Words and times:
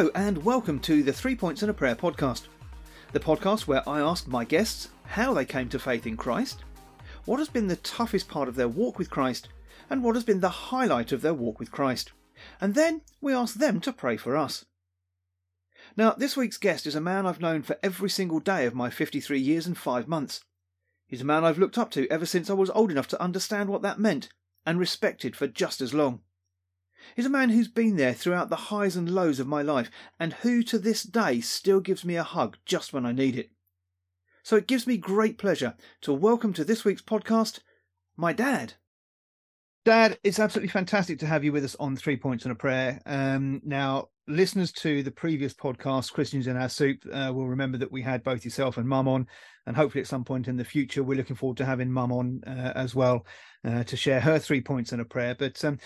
Hello, 0.00 0.10
and 0.14 0.42
welcome 0.46 0.80
to 0.80 1.02
the 1.02 1.12
Three 1.12 1.36
Points 1.36 1.60
and 1.60 1.70
a 1.70 1.74
Prayer 1.74 1.94
podcast. 1.94 2.44
The 3.12 3.20
podcast 3.20 3.66
where 3.66 3.86
I 3.86 4.00
ask 4.00 4.26
my 4.26 4.46
guests 4.46 4.88
how 5.04 5.34
they 5.34 5.44
came 5.44 5.68
to 5.68 5.78
faith 5.78 6.06
in 6.06 6.16
Christ, 6.16 6.64
what 7.26 7.38
has 7.38 7.50
been 7.50 7.66
the 7.66 7.76
toughest 7.76 8.26
part 8.26 8.48
of 8.48 8.54
their 8.54 8.66
walk 8.66 8.98
with 8.98 9.10
Christ, 9.10 9.48
and 9.90 10.02
what 10.02 10.14
has 10.14 10.24
been 10.24 10.40
the 10.40 10.48
highlight 10.48 11.12
of 11.12 11.20
their 11.20 11.34
walk 11.34 11.58
with 11.58 11.70
Christ. 11.70 12.12
And 12.62 12.74
then 12.74 13.02
we 13.20 13.34
ask 13.34 13.56
them 13.56 13.78
to 13.80 13.92
pray 13.92 14.16
for 14.16 14.38
us. 14.38 14.64
Now, 15.98 16.12
this 16.12 16.34
week's 16.34 16.56
guest 16.56 16.86
is 16.86 16.94
a 16.94 17.00
man 17.02 17.26
I've 17.26 17.42
known 17.42 17.60
for 17.60 17.76
every 17.82 18.08
single 18.08 18.40
day 18.40 18.64
of 18.64 18.74
my 18.74 18.88
53 18.88 19.38
years 19.38 19.66
and 19.66 19.76
5 19.76 20.08
months. 20.08 20.40
He's 21.08 21.20
a 21.20 21.26
man 21.26 21.44
I've 21.44 21.58
looked 21.58 21.76
up 21.76 21.90
to 21.90 22.08
ever 22.08 22.24
since 22.24 22.48
I 22.48 22.54
was 22.54 22.70
old 22.70 22.90
enough 22.90 23.08
to 23.08 23.22
understand 23.22 23.68
what 23.68 23.82
that 23.82 24.00
meant, 24.00 24.30
and 24.64 24.78
respected 24.78 25.36
for 25.36 25.46
just 25.46 25.82
as 25.82 25.92
long. 25.92 26.22
He's 27.16 27.26
a 27.26 27.30
man 27.30 27.50
who's 27.50 27.68
been 27.68 27.96
there 27.96 28.14
throughout 28.14 28.50
the 28.50 28.56
highs 28.56 28.96
and 28.96 29.10
lows 29.10 29.40
of 29.40 29.46
my 29.46 29.62
life, 29.62 29.90
and 30.18 30.32
who 30.34 30.62
to 30.64 30.78
this 30.78 31.02
day 31.02 31.40
still 31.40 31.80
gives 31.80 32.04
me 32.04 32.16
a 32.16 32.22
hug 32.22 32.58
just 32.64 32.92
when 32.92 33.06
I 33.06 33.12
need 33.12 33.36
it. 33.36 33.50
So 34.42 34.56
it 34.56 34.66
gives 34.66 34.86
me 34.86 34.96
great 34.96 35.38
pleasure 35.38 35.74
to 36.02 36.12
welcome 36.12 36.52
to 36.54 36.64
this 36.64 36.84
week's 36.84 37.02
podcast 37.02 37.60
my 38.16 38.32
dad. 38.32 38.74
Dad, 39.84 40.18
it's 40.22 40.38
absolutely 40.38 40.68
fantastic 40.68 41.18
to 41.20 41.26
have 41.26 41.42
you 41.42 41.52
with 41.52 41.64
us 41.64 41.76
on 41.80 41.96
Three 41.96 42.16
Points 42.16 42.44
and 42.44 42.52
a 42.52 42.54
Prayer. 42.54 43.00
Um, 43.06 43.62
now, 43.64 44.08
listeners 44.30 44.72
to 44.72 45.02
the 45.02 45.10
previous 45.10 45.52
podcast, 45.52 46.12
Christians 46.12 46.46
in 46.46 46.56
Our 46.56 46.68
Soup, 46.68 46.98
uh, 47.12 47.32
will 47.34 47.48
remember 47.48 47.76
that 47.78 47.92
we 47.92 48.02
had 48.02 48.22
both 48.22 48.44
yourself 48.44 48.76
and 48.78 48.88
Mum 48.88 49.08
on, 49.08 49.26
and 49.66 49.76
hopefully 49.76 50.00
at 50.00 50.08
some 50.08 50.24
point 50.24 50.48
in 50.48 50.56
the 50.56 50.64
future, 50.64 51.02
we're 51.02 51.16
looking 51.16 51.36
forward 51.36 51.56
to 51.58 51.64
having 51.64 51.90
Mum 51.90 52.12
on 52.12 52.40
uh, 52.46 52.72
as 52.74 52.94
well 52.94 53.26
uh, 53.64 53.84
to 53.84 53.96
share 53.96 54.20
her 54.20 54.38
three 54.38 54.60
points 54.60 54.92
and 54.92 55.00
a 55.00 55.04
prayer. 55.04 55.34
But 55.38 55.62
um, 55.64 55.78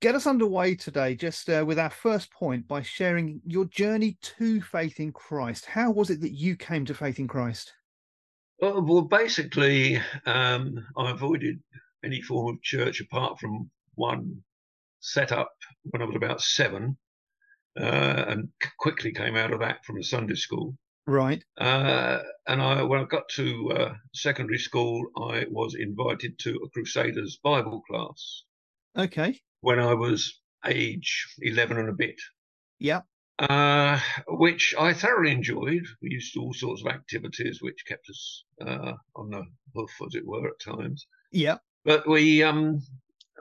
get 0.00 0.14
us 0.14 0.26
underway 0.26 0.74
today, 0.74 1.14
just 1.14 1.48
uh, 1.48 1.64
with 1.66 1.78
our 1.78 1.90
first 1.90 2.32
point 2.32 2.66
by 2.66 2.82
sharing 2.82 3.40
your 3.46 3.66
journey 3.66 4.18
to 4.38 4.60
faith 4.60 4.98
in 4.98 5.12
Christ. 5.12 5.66
How 5.66 5.90
was 5.90 6.10
it 6.10 6.20
that 6.22 6.32
you 6.32 6.56
came 6.56 6.84
to 6.86 6.94
faith 6.94 7.18
in 7.18 7.28
Christ? 7.28 7.72
Well, 8.60 8.82
well 8.82 9.02
basically, 9.02 10.00
um, 10.26 10.74
I 10.96 11.10
avoided 11.10 11.60
any 12.04 12.22
form 12.22 12.54
of 12.54 12.62
church 12.62 13.00
apart 13.00 13.38
from 13.38 13.70
one 13.94 14.42
set 15.00 15.32
up 15.32 15.52
when 15.84 16.02
I 16.02 16.04
was 16.04 16.16
about 16.16 16.40
seven, 16.40 16.96
uh, 17.78 18.24
and 18.28 18.48
quickly 18.78 19.12
came 19.12 19.36
out 19.36 19.52
of 19.52 19.60
that 19.60 19.84
from 19.84 19.98
a 19.98 20.02
Sunday 20.02 20.34
school. 20.34 20.76
Right. 21.06 21.42
Uh, 21.58 22.20
and 22.46 22.62
I, 22.62 22.82
when 22.82 23.00
I 23.00 23.04
got 23.04 23.28
to 23.30 23.72
uh, 23.72 23.94
secondary 24.14 24.58
school, 24.58 25.06
I 25.16 25.46
was 25.50 25.74
invited 25.74 26.38
to 26.40 26.60
a 26.64 26.68
Crusaders 26.70 27.38
Bible 27.42 27.82
class. 27.88 28.44
Okay. 28.96 29.40
When 29.60 29.78
I 29.78 29.94
was 29.94 30.40
age 30.66 31.26
11 31.40 31.78
and 31.78 31.88
a 31.88 31.92
bit. 31.92 32.20
Yeah. 32.78 33.00
Uh, 33.38 33.98
which 34.28 34.74
I 34.78 34.92
thoroughly 34.92 35.32
enjoyed. 35.32 35.86
We 36.02 36.10
used 36.10 36.34
to 36.34 36.40
all 36.40 36.52
sorts 36.52 36.82
of 36.82 36.92
activities 36.92 37.60
which 37.62 37.86
kept 37.88 38.08
us 38.10 38.44
uh, 38.60 38.92
on 39.16 39.30
the 39.30 39.44
hoof, 39.74 39.90
as 40.06 40.14
it 40.14 40.26
were, 40.26 40.46
at 40.46 40.60
times. 40.60 41.06
Yeah. 41.32 41.56
But 41.84 42.06
we 42.06 42.42
um, 42.42 42.82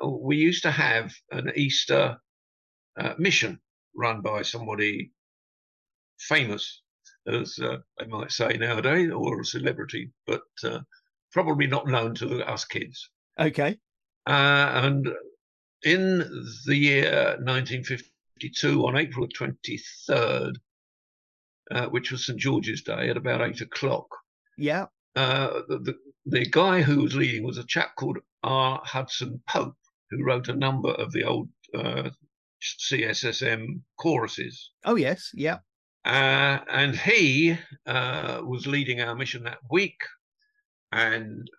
we 0.02 0.38
used 0.38 0.64
to 0.64 0.72
have 0.72 1.12
an 1.32 1.52
Easter 1.56 2.18
uh, 2.98 3.14
mission 3.18 3.59
run 3.96 4.22
by 4.22 4.42
somebody 4.42 5.12
famous, 6.20 6.82
as 7.28 7.58
uh, 7.60 7.78
they 7.98 8.06
might 8.06 8.32
say 8.32 8.58
nowadays, 8.58 9.12
or 9.12 9.42
a 9.42 9.46
celebrity, 9.46 10.12
but 10.28 10.42
uh, 10.64 10.80
probably 11.32 11.68
not 11.68 11.88
known 11.88 12.16
to 12.16 12.44
us 12.48 12.66
kids. 12.66 13.10
Okay. 13.40 13.78
Uh, 14.28 14.72
and 14.84 15.10
in 15.84 16.20
the 16.66 16.76
year 16.76 17.38
1952, 17.42 18.86
on 18.86 18.98
April 18.98 19.28
23rd, 19.28 20.56
uh, 21.72 21.86
which 21.88 22.12
was 22.12 22.26
St 22.26 22.40
George's 22.40 22.82
Day, 22.82 23.10
at 23.10 23.18
about 23.18 23.42
eight 23.42 23.62
o'clock. 23.62 24.08
Yeah. 24.58 24.88
Uh, 25.16 25.62
the, 25.68 25.80
the, 25.80 25.96
the 26.26 26.46
guy 26.50 26.82
who 26.82 27.04
was 27.04 27.16
leading 27.16 27.44
was 27.44 27.58
a 27.58 27.66
chap 27.66 27.96
called 27.96 28.18
R. 28.44 28.82
Hudson 28.84 29.42
Pope, 29.48 29.76
who 30.10 30.24
wrote 30.24 30.50
a 30.50 30.56
number 30.56 30.90
of 30.90 31.12
the 31.12 31.24
old 31.24 31.50
uh, 31.76 32.10
CSSM 32.62 33.81
choruses. 33.97 34.72
Oh, 34.86 34.96
yes. 34.96 35.31
Yeah. 35.34 35.59
Uh, 36.06 36.59
and 36.72 36.96
he 36.96 37.58
uh, 37.86 38.42
was 38.44 38.68
leading 38.68 39.02
our 39.02 39.16
mission 39.16 39.44
that 39.44 39.59
week. 39.70 40.00
And 40.92 41.50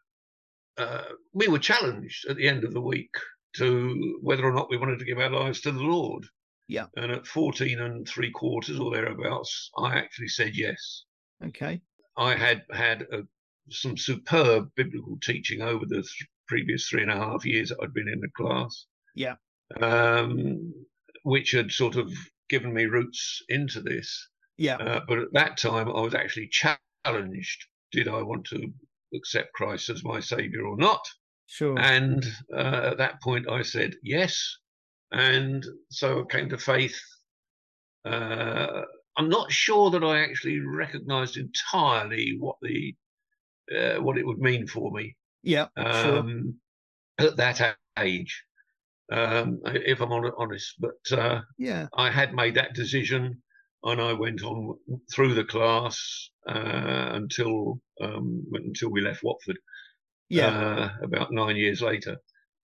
uh, 0.79 1.03
we 1.33 1.49
were 1.49 1.59
challenged 1.59 2.27
at 2.29 2.37
the 2.37 2.49
end 2.49 2.65
of 2.65 2.73
the 2.73 2.81
week 2.81 3.11
to 3.57 4.19
whether 4.23 4.45
or 4.45 4.53
not 4.53 4.71
we 4.71 4.77
wanted 4.77 4.99
to 4.99 5.05
give 5.05 5.19
our 5.19 5.31
lives 5.31 5.61
to 5.63 5.73
the 5.73 5.83
Lord. 5.83 6.25
Yeah. 6.69 6.87
And 6.97 7.11
at 7.13 7.27
14 7.27 7.81
and 7.81 8.07
three 8.07 8.31
quarters 8.31 8.79
or 8.79 8.93
thereabouts, 8.93 9.71
I 9.77 9.99
actually 9.99 10.29
said 10.29 10.57
yes. 10.57 11.05
Okay. 11.45 11.81
I 12.17 12.35
had 12.35 12.63
had 12.71 13.03
a, 13.13 13.23
some 13.71 13.97
superb 13.97 14.71
biblical 14.77 15.19
teaching 15.23 15.63
over 15.63 15.85
the 15.87 16.03
th- 16.03 16.29
previous 16.47 16.89
three 16.89 17.03
and 17.03 17.11
a 17.11 17.17
half 17.17 17.45
years 17.45 17.71
that 17.71 17.79
I'd 17.83 17.95
been 17.95 18.09
in 18.09 18.21
the 18.21 18.29
class. 18.37 18.87
Yeah. 19.15 19.35
Um, 19.81 20.73
which 21.23 21.53
had 21.53 21.71
sort 21.71 21.97
of 21.97 22.11
given 22.49 22.73
me 22.73 22.85
roots 22.85 23.43
into 23.49 23.81
this. 23.81 24.29
Yeah. 24.57 24.77
Uh, 24.77 25.01
but 25.07 25.19
at 25.19 25.33
that 25.33 25.57
time, 25.57 25.89
I 25.89 26.01
was 26.01 26.15
actually 26.15 26.49
challenged: 26.49 27.67
did 27.93 28.09
I 28.09 28.23
want 28.23 28.45
to 28.47 28.73
accept 29.15 29.53
Christ 29.55 29.89
as 29.89 30.05
my 30.05 30.21
savior 30.21 30.67
or 30.67 30.77
not? 30.77 31.03
Sure. 31.47 31.79
And 31.79 32.25
uh, 32.55 32.91
at 32.93 32.99
that 32.99 33.21
point, 33.23 33.51
I 33.51 33.63
said 33.63 33.95
yes, 34.03 34.57
and 35.13 35.65
so 35.91 36.21
I 36.21 36.33
came 36.33 36.49
to 36.51 36.59
faith. 36.59 37.01
Uh, 38.05 38.83
I'm 39.17 39.29
not 39.29 39.51
sure 39.51 39.91
that 39.91 40.05
I 40.05 40.21
actually 40.21 40.61
recognised 40.61 41.37
entirely 41.37 42.37
what 42.39 42.57
the 42.63 42.95
uh, 43.77 44.01
what 44.01 44.19
it 44.19 44.27
would 44.27 44.39
mean 44.39 44.67
for 44.67 44.91
me. 44.93 45.17
Yeah. 45.43 45.67
Um, 45.77 46.61
sure. 47.19 47.29
At 47.29 47.37
that 47.37 47.77
age, 47.99 48.45
um, 49.11 49.61
if 49.65 50.01
I'm 50.01 50.13
honest, 50.13 50.75
but 50.79 51.19
uh, 51.19 51.41
yeah, 51.59 51.89
I 51.97 52.11
had 52.11 52.35
made 52.35 52.55
that 52.55 52.75
decision, 52.75 53.43
and 53.85 54.01
I 54.01 54.13
went 54.13 54.43
on 54.43 54.77
through 55.13 55.35
the 55.35 55.45
class 55.45 56.31
uh, 56.49 57.11
until 57.15 57.81
um, 58.01 58.45
until 58.53 58.91
we 58.91 59.01
left 59.01 59.23
Watford. 59.23 59.59
Yeah, 60.29 60.47
uh, 60.49 60.91
about 61.03 61.33
nine 61.33 61.57
years 61.57 61.83
later. 61.83 62.17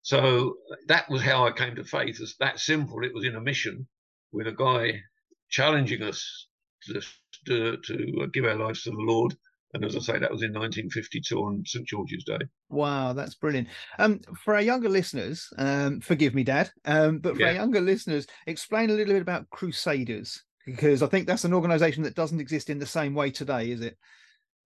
So 0.02 0.56
that 0.88 1.10
was 1.10 1.22
how 1.22 1.46
I 1.46 1.52
came 1.52 1.76
to 1.76 1.84
faith. 1.84 2.20
It's 2.22 2.36
that 2.40 2.60
simple. 2.60 3.04
It 3.04 3.14
was 3.14 3.26
in 3.26 3.36
a 3.36 3.42
mission 3.42 3.88
with 4.32 4.48
a 4.48 4.54
guy 4.54 5.02
challenging 5.50 6.04
us 6.04 6.48
to, 6.86 7.02
to, 7.48 7.78
to 7.78 8.28
give 8.34 8.46
our 8.46 8.56
lives 8.56 8.84
to 8.84 8.92
the 8.92 8.98
Lord. 8.98 9.36
And 9.74 9.86
as 9.86 9.96
I 9.96 10.00
say, 10.00 10.14
that 10.14 10.32
was 10.32 10.42
in 10.42 10.52
1952 10.52 11.38
on 11.38 11.64
St 11.66 11.88
George's 11.88 12.24
Day. 12.24 12.40
Wow, 12.70 13.14
that's 13.14 13.36
brilliant. 13.36 13.68
Um, 14.00 14.20
for 14.44 14.56
our 14.56 14.62
younger 14.62 14.90
listeners, 14.90 15.48
um, 15.58 16.02
forgive 16.02 16.34
me, 16.34 16.44
Dad, 16.44 16.72
um, 16.86 17.20
but 17.20 17.36
for 17.36 17.42
Yeah. 17.42 17.48
our 17.50 17.54
younger 17.54 17.82
listeners, 17.82 18.26
explain 18.48 18.90
a 18.90 18.94
little 18.94 19.14
bit 19.14 19.22
about 19.22 19.50
Crusaders 19.52 20.44
because 20.66 21.04
I 21.04 21.08
think 21.08 21.28
that's 21.28 21.46
an 21.46 21.54
organisation 21.54 22.04
that 22.04 22.16
doesn't 22.16 22.40
exist 22.40 22.70
in 22.70 22.80
the 22.80 22.86
same 22.86 23.14
way 23.14 23.30
today, 23.32 23.70
is 23.72 23.82
it? 23.82 23.98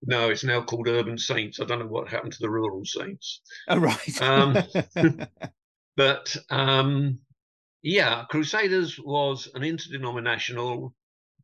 No, 0.06 0.30
it's 0.30 0.44
now 0.44 0.62
called 0.62 0.88
Urban 0.88 1.18
Saints. 1.18 1.60
I 1.62 1.66
don't 1.66 1.80
know 1.80 1.88
what 1.88 2.10
happened 2.10 2.34
to 2.34 2.40
the 2.42 2.50
rural 2.50 2.84
saints. 2.86 3.42
Oh, 3.70 3.80
right. 3.80 4.22
Um, 4.22 4.58
But 5.96 6.36
um, 6.50 7.20
yeah, 7.84 8.24
Crusaders 8.30 9.00
was 9.00 9.48
an 9.54 9.64
interdenominational 9.64 10.96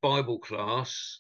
Bible 0.02 0.40
class 0.40 1.20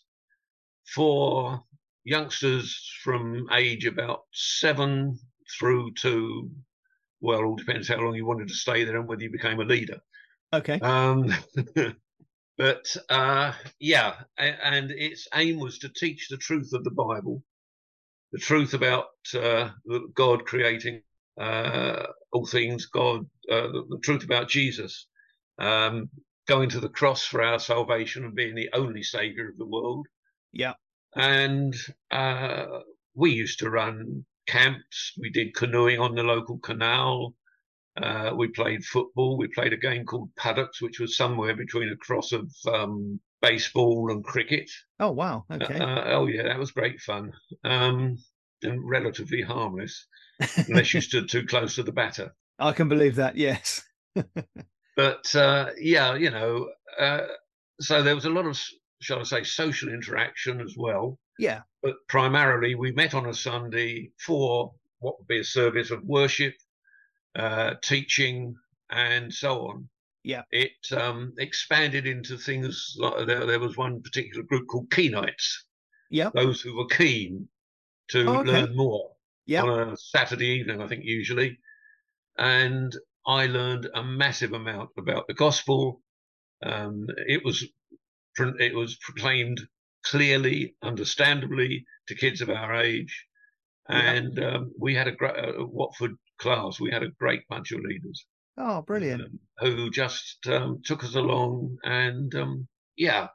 for 0.85 1.63
youngsters 2.09 2.91
from 3.03 3.47
age 3.53 3.85
about 3.85 4.23
seven 4.33 5.17
through 5.57 5.93
to, 5.93 6.49
well, 7.21 7.43
all 7.43 7.55
depends 7.55 7.87
how 7.87 7.97
long 7.97 8.15
you 8.15 8.25
wanted 8.25 8.47
to 8.47 8.53
stay 8.53 8.83
there 8.83 8.97
and 8.97 9.07
whether 9.07 9.21
you 9.21 9.31
became 9.31 9.59
a 9.59 9.63
leader. 9.63 9.99
okay. 10.53 10.79
Um, 10.79 11.33
but 12.57 12.97
uh, 13.09 13.53
yeah, 13.79 14.15
and 14.37 14.91
its 14.91 15.27
aim 15.35 15.59
was 15.59 15.79
to 15.79 15.89
teach 15.89 16.27
the 16.27 16.37
truth 16.37 16.73
of 16.73 16.83
the 16.83 16.91
Bible, 16.91 17.43
the 18.31 18.39
truth 18.39 18.73
about 18.73 19.07
uh, 19.35 19.69
God 20.13 20.45
creating 20.45 21.01
uh, 21.39 22.07
all 22.33 22.45
things, 22.45 22.87
God, 22.87 23.21
uh, 23.51 23.67
the, 23.67 23.85
the 23.89 23.99
truth 24.03 24.23
about 24.23 24.49
Jesus, 24.49 25.07
um, 25.59 26.09
going 26.47 26.69
to 26.69 26.79
the 26.79 26.89
cross 26.89 27.23
for 27.23 27.43
our 27.43 27.59
salvation 27.59 28.25
and 28.25 28.35
being 28.35 28.55
the 28.55 28.69
only 28.73 29.03
Savior 29.03 29.49
of 29.49 29.57
the 29.57 29.65
world. 29.65 30.07
Yeah. 30.51 30.73
And 31.15 31.75
uh, 32.11 32.65
we 33.15 33.31
used 33.31 33.59
to 33.59 33.69
run 33.69 34.25
camps. 34.47 35.13
We 35.17 35.29
did 35.29 35.55
canoeing 35.55 35.99
on 35.99 36.15
the 36.15 36.23
local 36.23 36.57
canal. 36.59 37.35
Uh, 38.01 38.31
we 38.35 38.47
played 38.47 38.83
football. 38.85 39.37
We 39.37 39.47
played 39.47 39.73
a 39.73 39.77
game 39.77 40.05
called 40.05 40.29
paddocks, 40.37 40.81
which 40.81 40.99
was 40.99 41.17
somewhere 41.17 41.55
between 41.55 41.89
a 41.89 41.97
cross 41.97 42.31
of 42.31 42.51
um, 42.67 43.19
baseball 43.41 44.11
and 44.11 44.23
cricket. 44.23 44.69
Oh, 44.99 45.11
wow. 45.11 45.45
Okay. 45.51 45.79
Uh, 45.79 46.03
oh 46.13 46.27
yeah, 46.27 46.43
that 46.43 46.59
was 46.59 46.71
great 46.71 46.99
fun 46.99 47.33
um, 47.63 48.17
and 48.63 48.89
relatively 48.89 49.41
harmless, 49.41 50.05
unless 50.67 50.93
you 50.93 51.01
stood 51.09 51.29
too 51.29 51.45
close 51.45 51.75
to 51.75 51.83
the 51.83 51.91
batter. 51.91 52.33
I 52.57 52.71
can 52.71 52.89
believe 52.89 53.15
that. 53.15 53.35
Yes. 53.35 53.83
But 54.99 55.33
uh, 55.33 55.69
yeah, 55.79 56.15
you 56.15 56.29
know, 56.29 56.67
uh, 56.99 57.21
so 57.79 58.03
there 58.03 58.15
was 58.15 58.25
a 58.25 58.29
lot 58.29 58.45
of, 58.45 58.61
shall 59.01 59.19
I 59.19 59.23
say, 59.23 59.43
social 59.43 59.89
interaction 59.89 60.61
as 60.61 60.75
well. 60.77 61.17
Yeah. 61.37 61.61
But 61.81 61.95
primarily, 62.07 62.75
we 62.75 62.91
met 62.91 63.13
on 63.13 63.27
a 63.27 63.33
Sunday 63.33 64.11
for 64.25 64.73
what 64.99 65.19
would 65.19 65.27
be 65.27 65.39
a 65.39 65.43
service 65.43 65.91
of 65.91 66.03
worship, 66.03 66.53
uh, 67.35 67.75
teaching, 67.81 68.55
and 68.89 69.33
so 69.33 69.67
on. 69.67 69.89
Yeah. 70.23 70.41
It 70.51 70.71
um, 70.91 71.33
expanded 71.37 72.05
into 72.05 72.37
things 72.37 72.95
like 72.97 73.25
there, 73.25 73.45
there 73.45 73.59
was 73.59 73.77
one 73.77 74.01
particular 74.01 74.43
group 74.43 74.67
called 74.67 74.89
Keenites. 74.89 75.63
Yeah. 76.09 76.29
Those 76.33 76.59
who 76.59 76.75
were 76.75 76.87
keen 76.87 77.47
to 78.09 78.25
Oh, 78.27 78.39
okay. 78.39 78.51
learn 78.51 78.75
more 78.75 79.11
Yeah. 79.45 79.63
on 79.63 79.89
a 79.93 79.97
Saturday 79.97 80.47
evening, 80.47 80.81
I 80.81 80.87
think 80.87 81.03
usually. 81.05 81.57
And 82.37 82.91
I 83.25 83.45
learned 83.45 83.87
a 83.93 84.03
massive 84.03 84.51
amount 84.53 84.89
about 84.97 85.27
the 85.27 85.33
gospel. 85.33 86.01
Um, 86.65 87.05
it 87.27 87.45
was 87.45 87.65
it 88.59 88.73
was 88.75 88.97
proclaimed 88.97 89.59
clearly, 90.03 90.75
understandably 90.81 91.85
to 92.07 92.15
kids 92.15 92.41
of 92.41 92.49
our 92.49 92.75
age, 92.75 93.25
Yeah. 93.89 94.11
and 94.11 94.43
um, 94.43 94.71
we 94.79 94.95
had 94.95 95.07
a 95.07 95.11
great 95.11 95.35
uh, 95.37 95.65
Watford 95.65 96.15
class. 96.39 96.79
We 96.79 96.91
had 96.91 97.03
a 97.03 97.11
great 97.19 97.41
bunch 97.49 97.71
of 97.71 97.81
leaders 97.81 98.25
Oh, 98.57 98.81
brilliant. 98.81 99.21
um, 99.23 99.39
who 99.59 99.89
just 99.89 100.47
um, 100.47 100.81
took 100.85 101.03
us 101.03 101.15
along, 101.15 101.77
and 101.83 102.33
um, 102.35 102.67
yeah, 102.95 103.27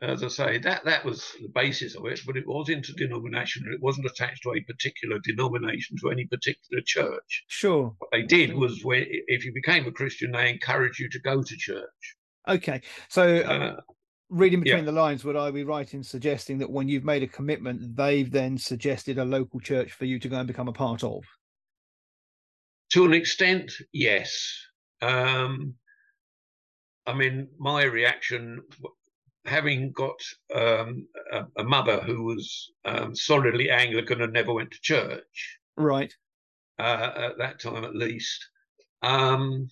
as 0.00 0.22
I 0.22 0.28
say, 0.28 0.58
that 0.58 0.84
that 0.84 1.04
was 1.04 1.26
the 1.40 1.48
basis 1.48 1.96
of 1.96 2.06
it. 2.06 2.20
But 2.26 2.36
it 2.36 2.46
was 2.46 2.68
interdenominational. 2.68 3.74
It 3.74 3.82
wasn't 3.82 4.06
attached 4.06 4.42
to 4.44 4.52
a 4.54 4.60
particular 4.62 5.18
denomination, 5.24 5.96
to 6.00 6.10
any 6.10 6.24
particular 6.26 6.82
church. 6.86 7.44
Sure. 7.48 7.94
What 7.98 8.10
they 8.12 8.22
did 8.22 8.54
was, 8.54 8.84
when 8.84 9.04
if 9.08 9.44
you 9.44 9.52
became 9.52 9.86
a 9.86 9.92
Christian, 9.92 10.30
they 10.32 10.50
encouraged 10.50 11.00
you 11.00 11.08
to 11.10 11.20
go 11.20 11.42
to 11.42 11.56
church. 11.56 12.16
Okay. 12.46 12.80
So, 13.08 13.38
uh, 13.38 13.80
Reading 14.30 14.60
yeah. 14.60 14.74
between 14.74 14.84
the 14.84 14.92
lines, 14.92 15.24
would 15.24 15.36
I 15.36 15.50
be 15.50 15.64
right 15.64 15.92
in 15.94 16.02
suggesting 16.02 16.58
that 16.58 16.70
when 16.70 16.88
you've 16.88 17.04
made 17.04 17.22
a 17.22 17.26
commitment, 17.26 17.96
they've 17.96 18.30
then 18.30 18.58
suggested 18.58 19.18
a 19.18 19.24
local 19.24 19.58
church 19.58 19.92
for 19.92 20.04
you 20.04 20.18
to 20.18 20.28
go 20.28 20.36
and 20.36 20.46
become 20.46 20.68
a 20.68 20.72
part 20.72 21.02
of? 21.02 21.24
to 22.90 23.04
an 23.04 23.12
extent, 23.12 23.72
yes. 23.92 24.56
Um, 25.02 25.74
I 27.06 27.14
mean, 27.14 27.48
my 27.58 27.84
reaction, 27.84 28.60
having 29.44 29.92
got 29.92 30.18
um, 30.54 31.06
a, 31.32 31.44
a 31.58 31.64
mother 31.64 32.00
who 32.00 32.24
was 32.24 32.72
um, 32.84 33.14
solidly 33.14 33.70
Anglican 33.70 34.22
and 34.22 34.32
never 34.32 34.52
went 34.52 34.70
to 34.72 34.80
church, 34.80 35.58
Right. 35.76 36.12
uh, 36.78 37.10
at 37.16 37.38
that 37.38 37.60
time 37.60 37.84
at 37.84 37.94
least, 37.94 38.46
um, 39.02 39.68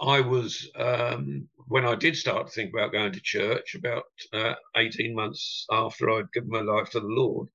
I 0.00 0.20
was, 0.20 0.70
um, 0.76 1.48
when 1.66 1.84
I 1.84 1.94
did 1.94 2.16
start 2.16 2.46
to 2.46 2.52
think 2.52 2.72
about 2.72 2.92
going 2.92 3.12
to 3.12 3.20
church, 3.20 3.74
about 3.74 4.04
uh, 4.32 4.54
18 4.76 5.14
months 5.14 5.66
after 5.70 6.10
I'd 6.10 6.32
given 6.32 6.50
my 6.50 6.60
life 6.60 6.90
to 6.90 7.00
the 7.00 7.06
Lord, 7.06 7.48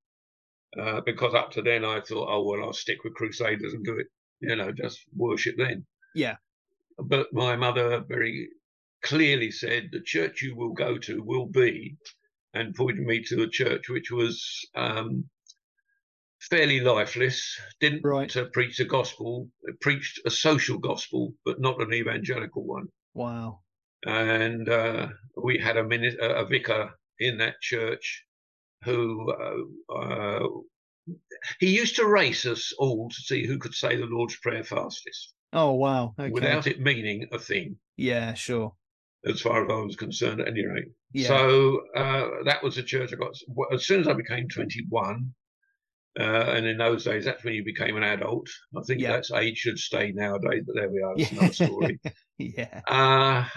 uh, 0.77 1.01
because 1.01 1.33
up 1.33 1.51
to 1.51 1.61
then 1.61 1.85
I 1.85 2.01
thought, 2.01 2.27
oh, 2.29 2.43
well, 2.43 2.63
I'll 2.63 2.73
stick 2.73 3.03
with 3.03 3.13
Crusaders 3.13 3.73
and 3.73 3.85
do 3.85 3.97
it, 3.99 4.07
you 4.39 4.55
know, 4.55 4.71
just 4.71 4.99
worship 5.15 5.55
then. 5.57 5.85
Yeah. 6.15 6.35
But 6.97 7.31
my 7.31 7.55
mother 7.55 7.99
very 8.01 8.49
clearly 9.03 9.51
said, 9.51 9.89
the 9.91 10.01
church 10.01 10.41
you 10.41 10.55
will 10.55 10.73
go 10.73 10.97
to 10.97 11.21
will 11.23 11.45
be, 11.45 11.95
and 12.53 12.75
pointed 12.75 13.05
me 13.05 13.23
to 13.23 13.43
a 13.43 13.49
church 13.49 13.89
which 13.89 14.11
was 14.11 14.67
um, 14.75 15.29
fairly 16.41 16.79
lifeless, 16.79 17.59
didn't 17.79 18.01
Right. 18.03 18.35
uh, 18.35 18.45
preach 18.53 18.77
the 18.77 18.85
gospel, 18.85 19.49
it 19.63 19.79
preached 19.81 20.19
a 20.25 20.29
social 20.29 20.77
gospel, 20.77 21.33
but 21.45 21.59
not 21.59 21.81
an 21.81 21.93
evangelical 21.93 22.63
one. 22.63 22.87
Wow. 23.13 23.61
And 24.05 24.69
uh, 24.69 25.07
we 25.43 25.57
had 25.57 25.77
a, 25.77 25.83
mini- 25.83 26.15
a 26.21 26.43
a 26.43 26.45
vicar 26.45 26.91
in 27.19 27.37
that 27.39 27.59
church 27.61 28.23
who 28.83 29.31
uh, 29.31 29.93
uh, 29.93 30.47
he 31.59 31.75
used 31.75 31.95
to 31.95 32.05
race 32.05 32.45
us 32.45 32.71
all 32.77 33.09
to 33.09 33.15
see 33.15 33.45
who 33.47 33.57
could 33.57 33.73
say 33.73 33.95
the 33.95 34.05
Lord's 34.05 34.37
Prayer 34.37 34.63
fastest 34.63 35.33
Oh, 35.53 35.71
wow. 35.73 36.13
Okay. 36.19 36.29
without 36.29 36.67
it 36.67 36.79
meaning 36.81 37.27
a 37.31 37.39
thing, 37.39 37.77
Yeah, 37.95 38.33
sure. 38.35 38.75
as 39.25 39.41
far 39.41 39.65
as 39.65 39.71
I 39.71 39.75
was 39.81 39.95
concerned, 39.95 40.41
at 40.41 40.47
any 40.49 40.65
rate. 40.65 40.89
Yeah. 41.13 41.29
So 41.29 41.81
uh, 41.95 42.43
that 42.45 42.61
was 42.61 42.75
the 42.75 42.83
church 42.83 43.13
I 43.13 43.15
got. 43.15 43.33
As 43.73 43.87
soon 43.87 44.01
as 44.01 44.07
I 44.07 44.13
became 44.13 44.47
21, 44.49 45.33
uh, 46.19 46.51
and 46.55 46.65
in 46.65 46.77
those 46.77 47.03
days, 47.03 47.25
that's 47.25 47.43
when 47.43 47.53
you 47.53 47.63
became 47.63 47.95
an 47.97 48.03
adult. 48.03 48.47
I 48.75 48.81
think 48.83 49.01
Yeah. 49.01 49.13
that's 49.13 49.31
age 49.31 49.57
should 49.57 49.79
stay 49.79 50.11
nowadays, 50.11 50.63
but 50.65 50.75
there 50.75 50.89
we 50.89 51.01
are. 51.01 51.13
It's 51.17 51.31
Yeah. 51.31 51.37
another 51.39 51.53
story. 51.53 51.99
yeah. 52.37 52.81
Uh, 52.87 53.47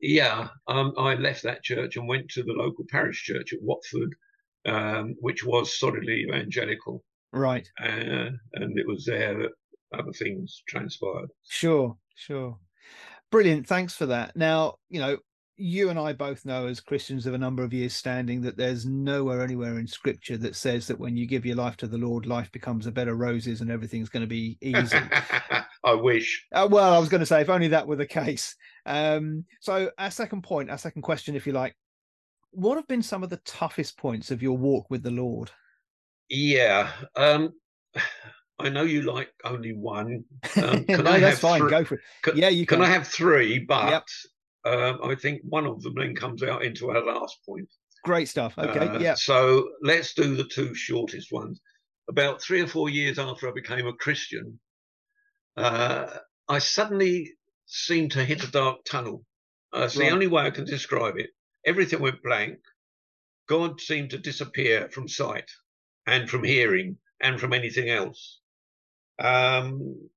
yeah, 0.00 0.48
um, 0.68 0.94
I 0.96 1.14
left 1.14 1.42
that 1.42 1.62
church 1.62 1.96
and 1.96 2.08
went 2.08 2.28
to 2.30 2.42
the 2.42 2.52
local 2.52 2.84
parish 2.88 3.22
church 3.24 3.52
at 3.52 3.62
Watford, 3.62 4.14
um, 4.66 5.14
which 5.20 5.44
was 5.44 5.78
solidly 5.78 6.24
evangelical. 6.28 7.04
Right. 7.32 7.68
Uh, 7.82 8.30
and 8.54 8.78
it 8.78 8.86
was 8.86 9.04
there 9.04 9.34
that 9.38 9.50
other 9.98 10.12
things 10.12 10.62
transpired. 10.68 11.30
Sure. 11.48 11.96
Sure. 12.14 12.58
Brilliant. 13.30 13.66
Thanks 13.66 13.94
for 13.94 14.06
that. 14.06 14.34
Now, 14.36 14.76
you 14.88 15.00
know, 15.00 15.18
you 15.58 15.90
and 15.90 15.98
I 15.98 16.12
both 16.12 16.44
know 16.46 16.66
as 16.68 16.80
Christians 16.80 17.26
of 17.26 17.34
a 17.34 17.38
number 17.38 17.64
of 17.64 17.72
years 17.72 17.92
standing 17.92 18.40
that 18.42 18.56
there's 18.56 18.86
nowhere 18.86 19.42
anywhere 19.42 19.78
in 19.78 19.86
scripture 19.86 20.36
that 20.38 20.54
says 20.56 20.86
that 20.86 20.98
when 21.00 21.16
you 21.16 21.26
give 21.26 21.44
your 21.44 21.56
life 21.56 21.76
to 21.78 21.86
the 21.88 21.98
Lord, 21.98 22.26
life 22.26 22.50
becomes 22.52 22.86
a 22.86 22.92
bed 22.92 23.08
of 23.08 23.18
roses 23.18 23.60
and 23.60 23.70
everything's 23.70 24.08
going 24.08 24.22
to 24.22 24.26
be 24.28 24.56
easy. 24.60 24.96
I 25.84 25.92
wish. 25.94 26.46
Uh, 26.52 26.68
well, 26.70 26.94
I 26.94 26.98
was 26.98 27.08
going 27.08 27.20
to 27.20 27.26
say, 27.26 27.40
if 27.40 27.50
only 27.50 27.68
that 27.68 27.86
were 27.88 27.96
the 27.96 28.06
case. 28.06 28.54
Um, 28.86 29.44
so, 29.60 29.90
our 29.98 30.10
second 30.10 30.42
point, 30.42 30.70
our 30.70 30.78
second 30.78 31.02
question, 31.02 31.34
if 31.36 31.46
you 31.46 31.52
like, 31.52 31.76
what 32.52 32.76
have 32.76 32.86
been 32.86 33.02
some 33.02 33.22
of 33.22 33.30
the 33.30 33.40
toughest 33.44 33.98
points 33.98 34.30
of 34.30 34.42
your 34.42 34.56
walk 34.56 34.86
with 34.90 35.02
the 35.02 35.10
Lord? 35.10 35.50
Yeah. 36.28 36.90
Um, 37.16 37.52
I 38.60 38.68
know 38.70 38.82
you 38.82 39.02
like 39.02 39.30
only 39.44 39.72
one. 39.72 40.24
Um, 40.56 40.84
can 40.84 41.04
no, 41.04 41.10
I 41.12 41.20
that's 41.20 41.22
have 41.22 41.38
fine. 41.38 41.60
three- 41.60 41.70
Go 41.70 41.84
for 41.84 41.94
it. 41.96 42.00
Can, 42.22 42.36
yeah, 42.36 42.48
you 42.48 42.66
can 42.66 42.78
can. 42.78 42.84
I 42.86 42.90
have 42.92 43.06
three? 43.06 43.60
But 43.60 43.90
Yep. 43.90 44.04
Um, 44.64 45.00
I 45.02 45.14
think 45.14 45.42
one 45.44 45.66
of 45.66 45.82
them 45.82 45.94
then 45.96 46.14
comes 46.14 46.42
out 46.42 46.64
into 46.64 46.90
our 46.90 47.04
last 47.04 47.38
point. 47.46 47.68
Great 48.04 48.28
stuff. 48.28 48.54
Okay. 48.58 48.78
Uh, 48.78 48.98
yeah. 48.98 49.14
So 49.14 49.70
let's 49.82 50.14
do 50.14 50.36
the 50.36 50.44
two 50.44 50.74
shortest 50.74 51.32
ones. 51.32 51.60
About 52.08 52.40
three 52.40 52.60
or 52.60 52.66
four 52.66 52.88
years 52.88 53.18
after 53.18 53.48
I 53.48 53.52
became 53.52 53.86
a 53.86 53.92
Christian, 53.92 54.58
uh, 55.56 56.06
I 56.48 56.58
suddenly 56.58 57.32
seemed 57.66 58.12
to 58.12 58.24
hit 58.24 58.44
a 58.44 58.50
dark 58.50 58.84
tunnel. 58.84 59.24
Uh, 59.74 59.80
it's 59.82 59.96
Right. 59.96 60.06
the 60.08 60.14
only 60.14 60.26
way 60.26 60.44
I 60.44 60.50
can 60.50 60.64
describe 60.64 61.18
it. 61.18 61.30
Everything 61.66 62.00
went 62.00 62.22
blank. 62.22 62.58
God 63.48 63.80
seemed 63.80 64.10
to 64.10 64.18
disappear 64.18 64.88
from 64.90 65.08
sight 65.08 65.50
and 66.06 66.30
from 66.30 66.44
hearing 66.44 66.96
and 67.20 67.38
from 67.38 67.52
anything 67.52 67.90
else. 67.90 68.40
Um, 69.18 70.08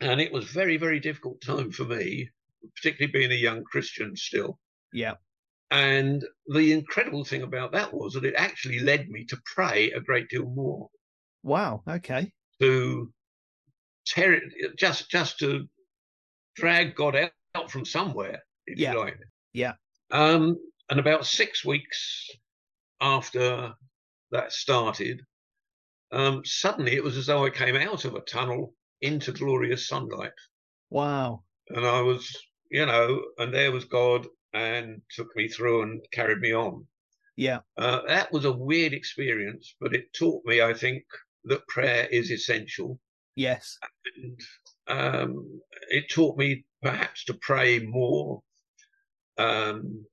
and 0.00 0.20
it 0.20 0.32
was 0.32 0.44
very, 0.46 0.76
very 0.76 1.00
difficult 1.00 1.40
time 1.40 1.70
for 1.70 1.84
me, 1.84 2.30
particularly 2.76 3.12
being 3.12 3.32
a 3.32 3.34
young 3.34 3.64
Christian 3.64 4.16
still. 4.16 4.58
Yeah. 4.92 5.14
And 5.70 6.22
the 6.48 6.72
incredible 6.72 7.24
thing 7.24 7.42
about 7.42 7.72
that 7.72 7.92
was 7.94 8.12
that 8.14 8.24
it 8.24 8.34
actually 8.36 8.80
led 8.80 9.08
me 9.08 9.24
to 9.26 9.38
pray 9.54 9.90
a 9.92 10.00
great 10.00 10.28
deal 10.28 10.44
more, 10.50 10.88
Wow. 11.42 11.82
Okay. 11.88 12.30
to 12.60 13.12
tear 14.06 14.34
it, 14.34 14.42
just 14.76 15.10
just 15.10 15.38
to 15.38 15.66
drag 16.56 16.94
God 16.94 17.16
out, 17.16 17.30
out 17.54 17.70
from 17.70 17.84
somewhere, 17.86 18.42
if 18.66 18.78
Yeah. 18.78 18.92
you 18.92 18.98
like. 18.98 19.16
Yeah. 19.54 19.72
Um, 20.10 20.58
and 20.90 21.00
about 21.00 21.24
six 21.26 21.64
weeks 21.64 22.28
after 23.00 23.72
that 24.30 24.52
started, 24.52 25.22
um, 26.10 26.44
suddenly 26.44 26.92
it 26.96 27.02
was 27.02 27.16
as 27.16 27.26
though 27.26 27.46
I 27.46 27.50
came 27.50 27.76
out 27.76 28.04
of 28.04 28.14
a 28.14 28.20
tunnel 28.20 28.74
into 29.00 29.32
glorious 29.32 29.88
sunlight. 29.88 30.32
Wow. 30.90 31.44
and 31.68 31.86
I 31.86 32.02
was, 32.02 32.30
you 32.72 32.86
know, 32.86 33.20
and 33.38 33.52
there 33.54 33.70
was 33.70 33.84
God 33.84 34.26
and 34.54 35.00
took 35.14 35.28
me 35.36 35.46
through 35.48 35.82
and 35.82 36.00
carried 36.12 36.38
me 36.40 36.52
on. 36.54 36.86
Yeah. 37.36 37.60
Uh, 37.78 38.00
that 38.08 38.32
was 38.32 38.44
a 38.44 38.52
weird 38.52 38.92
experience, 38.92 39.74
but 39.80 39.94
it 39.94 40.12
taught 40.18 40.42
me, 40.44 40.60
I 40.62 40.74
think, 40.74 41.02
that 41.44 41.66
prayer 41.68 42.06
is 42.10 42.30
essential. 42.30 42.98
Yes. 43.36 43.78
And 44.16 44.40
um, 44.88 45.60
it 45.90 46.04
taught 46.10 46.36
me 46.38 46.64
perhaps 46.82 47.24
to 47.26 47.34
pray 47.34 47.78
more 47.80 48.42
um, 49.38 50.04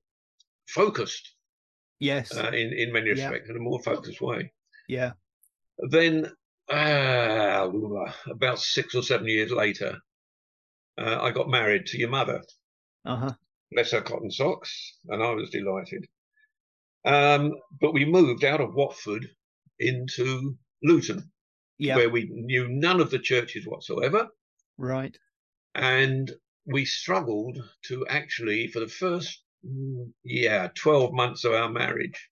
focused 0.68 1.34
Yes. 1.98 2.34
uh, 2.36 2.48
in, 2.48 2.72
in 2.72 2.92
many 2.92 3.08
Yeah. 3.08 3.28
respects, 3.28 3.50
in 3.50 3.56
a 3.56 3.60
more 3.60 3.82
focused 3.82 4.20
way. 4.20 4.52
yeah. 4.88 5.12
Then, 5.90 6.30
uh, 6.70 7.68
about 8.30 8.58
six 8.60 8.94
or 8.94 9.02
seven 9.02 9.26
years 9.28 9.50
later, 9.50 9.98
uh, 10.98 11.18
I 11.20 11.30
got 11.30 11.48
married 11.48 11.86
to 11.86 11.98
your 11.98 12.10
mother. 12.10 12.42
Uh 13.04 13.16
huh. 13.16 13.32
bless 13.72 13.92
her 13.92 14.00
cotton 14.02 14.30
socks, 14.30 14.98
and 15.08 15.22
I 15.22 15.32
was 15.32 15.50
delighted. 15.50 16.06
Um, 17.04 17.52
but 17.80 17.94
we 17.94 18.04
moved 18.04 18.44
out 18.44 18.60
of 18.60 18.74
Watford 18.74 19.26
into 19.78 20.56
Luton, 20.82 21.30
Yeah. 21.78 21.96
where 21.96 22.10
we 22.10 22.28
knew 22.30 22.68
none 22.68 23.00
of 23.00 23.10
the 23.10 23.18
churches 23.18 23.66
whatsoever, 23.66 24.28
Right. 24.76 25.16
and 25.74 26.30
we 26.66 26.84
struggled 26.84 27.58
to 27.84 28.06
actually, 28.08 28.68
for 28.68 28.80
the 28.80 28.88
first 28.88 29.42
mm, 29.66 30.12
yeah, 30.24 30.68
12 30.74 31.12
months 31.12 31.44
of 31.44 31.52
our 31.52 31.70
marriage, 31.70 32.28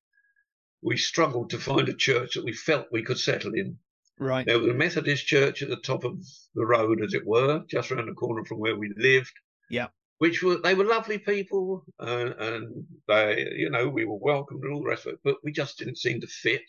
we 0.82 0.96
struggled 0.96 1.50
to 1.50 1.58
find 1.58 1.88
a 1.88 1.94
church 1.94 2.34
that 2.34 2.44
we 2.44 2.52
felt 2.52 2.86
we 2.92 3.02
could 3.02 3.18
settle 3.18 3.54
in. 3.54 3.78
Right. 4.18 4.46
There 4.46 4.58
was 4.58 4.68
a 4.68 4.74
Methodist 4.74 5.26
church 5.26 5.62
at 5.62 5.68
the 5.68 5.76
top 5.76 6.04
of 6.04 6.18
the 6.54 6.66
road, 6.66 7.02
as 7.02 7.14
it 7.14 7.26
were, 7.26 7.62
just 7.68 7.90
around 7.90 8.06
the 8.06 8.14
corner 8.14 8.44
from 8.44 8.58
where 8.58 8.76
we 8.76 8.92
lived. 8.96 9.32
Yeah. 9.70 9.88
Which 10.18 10.42
were 10.42 10.56
they 10.56 10.74
were 10.74 10.84
lovely 10.84 11.18
people, 11.18 11.84
and, 12.00 12.30
and 12.30 12.86
they, 13.06 13.52
you 13.54 13.70
know, 13.70 13.88
we 13.88 14.04
were 14.04 14.18
welcomed 14.18 14.64
and 14.64 14.72
all 14.72 14.82
the 14.82 14.88
rest 14.88 15.06
of 15.06 15.12
it, 15.14 15.20
but 15.22 15.36
we 15.44 15.52
just 15.52 15.78
didn't 15.78 15.98
seem 15.98 16.20
to 16.20 16.26
fit. 16.26 16.62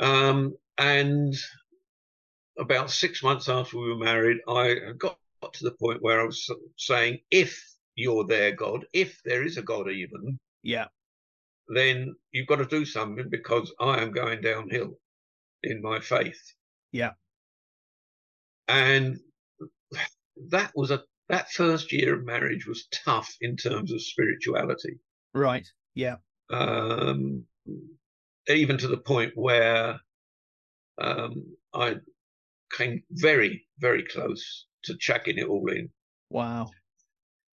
Um, 0.00 0.56
and 0.78 1.34
about 2.58 2.90
six 2.90 3.22
months 3.22 3.48
after 3.48 3.78
we 3.78 3.88
were 3.88 4.04
married, 4.04 4.38
I 4.48 4.76
got 4.98 5.18
to 5.52 5.64
the 5.64 5.72
point 5.72 6.02
where 6.02 6.20
I 6.20 6.24
was 6.24 6.50
saying, 6.78 7.18
if 7.30 7.62
you're 7.94 8.26
there, 8.26 8.52
God, 8.52 8.86
if 8.92 9.20
there 9.24 9.42
is 9.42 9.58
a 9.58 9.62
God 9.62 9.90
even, 9.90 10.38
Yeah. 10.62 10.86
then 11.68 12.14
you've 12.32 12.46
got 12.46 12.56
to 12.56 12.64
do 12.64 12.84
something 12.84 13.28
because 13.28 13.72
I 13.80 14.02
am 14.02 14.12
going 14.12 14.40
downhill 14.40 14.98
in 15.64 15.82
my 15.82 16.00
faith. 16.00 16.40
Yeah. 16.92 17.12
And 18.68 19.18
that 20.50 20.72
was 20.74 20.90
a 20.90 21.02
that 21.28 21.50
first 21.50 21.92
year 21.92 22.14
of 22.14 22.24
marriage 22.24 22.66
was 22.66 22.86
tough 23.04 23.34
in 23.40 23.56
terms 23.56 23.92
of 23.92 24.02
spirituality. 24.02 24.98
Right. 25.32 25.66
Yeah. 25.94 26.16
Um, 26.50 27.44
even 28.48 28.76
to 28.78 28.88
the 28.88 28.98
point 28.98 29.32
where 29.34 29.98
um, 31.00 31.56
I 31.72 31.96
came 32.76 33.02
very, 33.10 33.66
very 33.78 34.04
close 34.04 34.66
to 34.84 34.96
chucking 34.98 35.38
it 35.38 35.48
all 35.48 35.68
in. 35.70 35.88
Wow. 36.30 36.70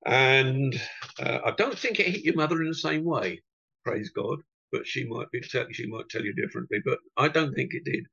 And 0.05 0.79
uh, 1.19 1.39
I 1.45 1.51
don't 1.51 1.77
think 1.77 1.99
it 1.99 2.07
hit 2.07 2.25
your 2.25 2.35
mother 2.35 2.61
in 2.61 2.67
the 2.67 2.75
same 2.75 3.05
way, 3.05 3.41
praise 3.85 4.09
God. 4.09 4.39
But 4.71 4.87
she 4.87 5.05
might 5.05 5.29
be 5.31 5.41
she 5.41 5.87
might 5.87 6.09
tell 6.09 6.23
you 6.23 6.33
differently. 6.33 6.79
But 6.83 6.99
I 7.17 7.27
don't 7.27 7.53
think 7.53 7.73
it 7.73 7.83
did. 7.83 8.05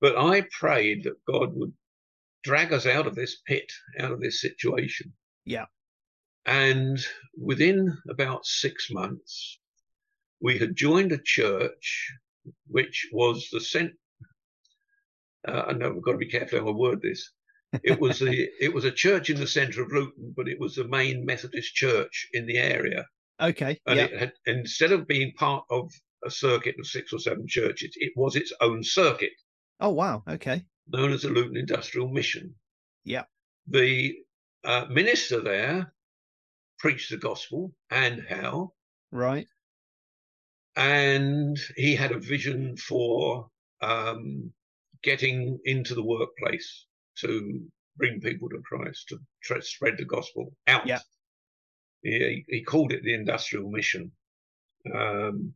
But 0.00 0.16
I 0.16 0.46
prayed 0.58 1.04
that 1.04 1.24
God 1.26 1.54
would 1.54 1.72
drag 2.42 2.72
us 2.72 2.86
out 2.86 3.06
of 3.06 3.14
this 3.14 3.36
pit, 3.46 3.70
out 3.98 4.12
of 4.12 4.20
this 4.20 4.40
situation. 4.40 5.12
Yeah. 5.44 5.66
And 6.46 6.98
within 7.36 7.98
about 8.08 8.46
six 8.46 8.90
months, 8.90 9.58
we 10.40 10.58
had 10.58 10.74
joined 10.74 11.12
a 11.12 11.18
church 11.18 12.12
which 12.66 13.08
was 13.12 13.48
the 13.52 13.60
cent. 13.60 13.92
Uh, 15.46 15.64
I 15.68 15.72
know 15.72 15.90
we've 15.90 16.02
got 16.02 16.12
to 16.12 16.18
be 16.18 16.30
careful 16.30 16.60
how 16.60 16.68
I 16.68 16.72
word 16.72 17.02
this. 17.02 17.30
It 17.82 18.00
was 18.00 18.18
the 18.20 18.48
it 18.60 18.72
was 18.72 18.84
a 18.84 18.90
church 18.90 19.30
in 19.30 19.38
the 19.38 19.46
centre 19.46 19.82
of 19.82 19.92
Luton, 19.92 20.32
but 20.36 20.48
it 20.48 20.58
was 20.58 20.74
the 20.76 20.88
main 20.88 21.24
Methodist 21.24 21.74
church 21.74 22.28
in 22.32 22.46
the 22.46 22.58
area. 22.58 23.06
Okay. 23.40 23.78
And 23.86 23.98
yeah. 23.98 24.04
it 24.04 24.18
had 24.18 24.32
instead 24.46 24.92
of 24.92 25.06
being 25.06 25.32
part 25.36 25.64
of 25.70 25.90
a 26.24 26.30
circuit 26.30 26.76
of 26.78 26.86
six 26.86 27.12
or 27.12 27.18
seven 27.18 27.46
churches, 27.48 27.92
it 27.96 28.12
was 28.16 28.36
its 28.36 28.52
own 28.60 28.82
circuit 28.82 29.32
Oh 29.80 29.90
wow. 29.90 30.22
Okay. 30.28 30.62
known 30.88 31.12
as 31.12 31.22
the 31.22 31.28
Luton 31.30 31.56
Industrial 31.56 32.08
Mission. 32.08 32.54
Yeah. 33.04 33.24
The 33.66 34.14
uh, 34.64 34.86
minister 34.90 35.40
there 35.40 35.94
preached 36.78 37.10
the 37.10 37.16
gospel 37.16 37.72
and 37.90 38.22
how, 38.28 38.72
Right. 39.10 39.46
and 40.76 41.58
he 41.76 41.94
had 41.96 42.12
a 42.12 42.18
vision 42.18 42.76
for 42.76 43.48
um, 43.80 44.52
getting 45.02 45.58
into 45.64 45.94
the 45.94 46.04
workplace 46.04 46.86
to 47.18 47.60
bring 47.96 48.20
people 48.20 48.48
to 48.50 48.60
Christ, 48.64 49.08
to 49.08 49.62
spread 49.62 49.96
the 49.98 50.04
gospel 50.04 50.52
out. 50.66 50.86
Yeah. 50.86 51.00
He, 52.02 52.44
he 52.48 52.62
called 52.62 52.92
it 52.92 53.02
the 53.02 53.14
industrial 53.14 53.70
mission. 53.70 54.10
Um, 54.94 55.52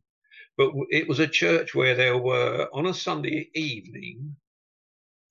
but 0.57 0.71
it 0.89 1.07
was 1.07 1.19
a 1.19 1.27
church 1.27 1.75
where 1.75 1.95
there 1.95 2.17
were, 2.17 2.69
on 2.73 2.85
a 2.85 2.93
Sunday 2.93 3.49
evening, 3.55 4.35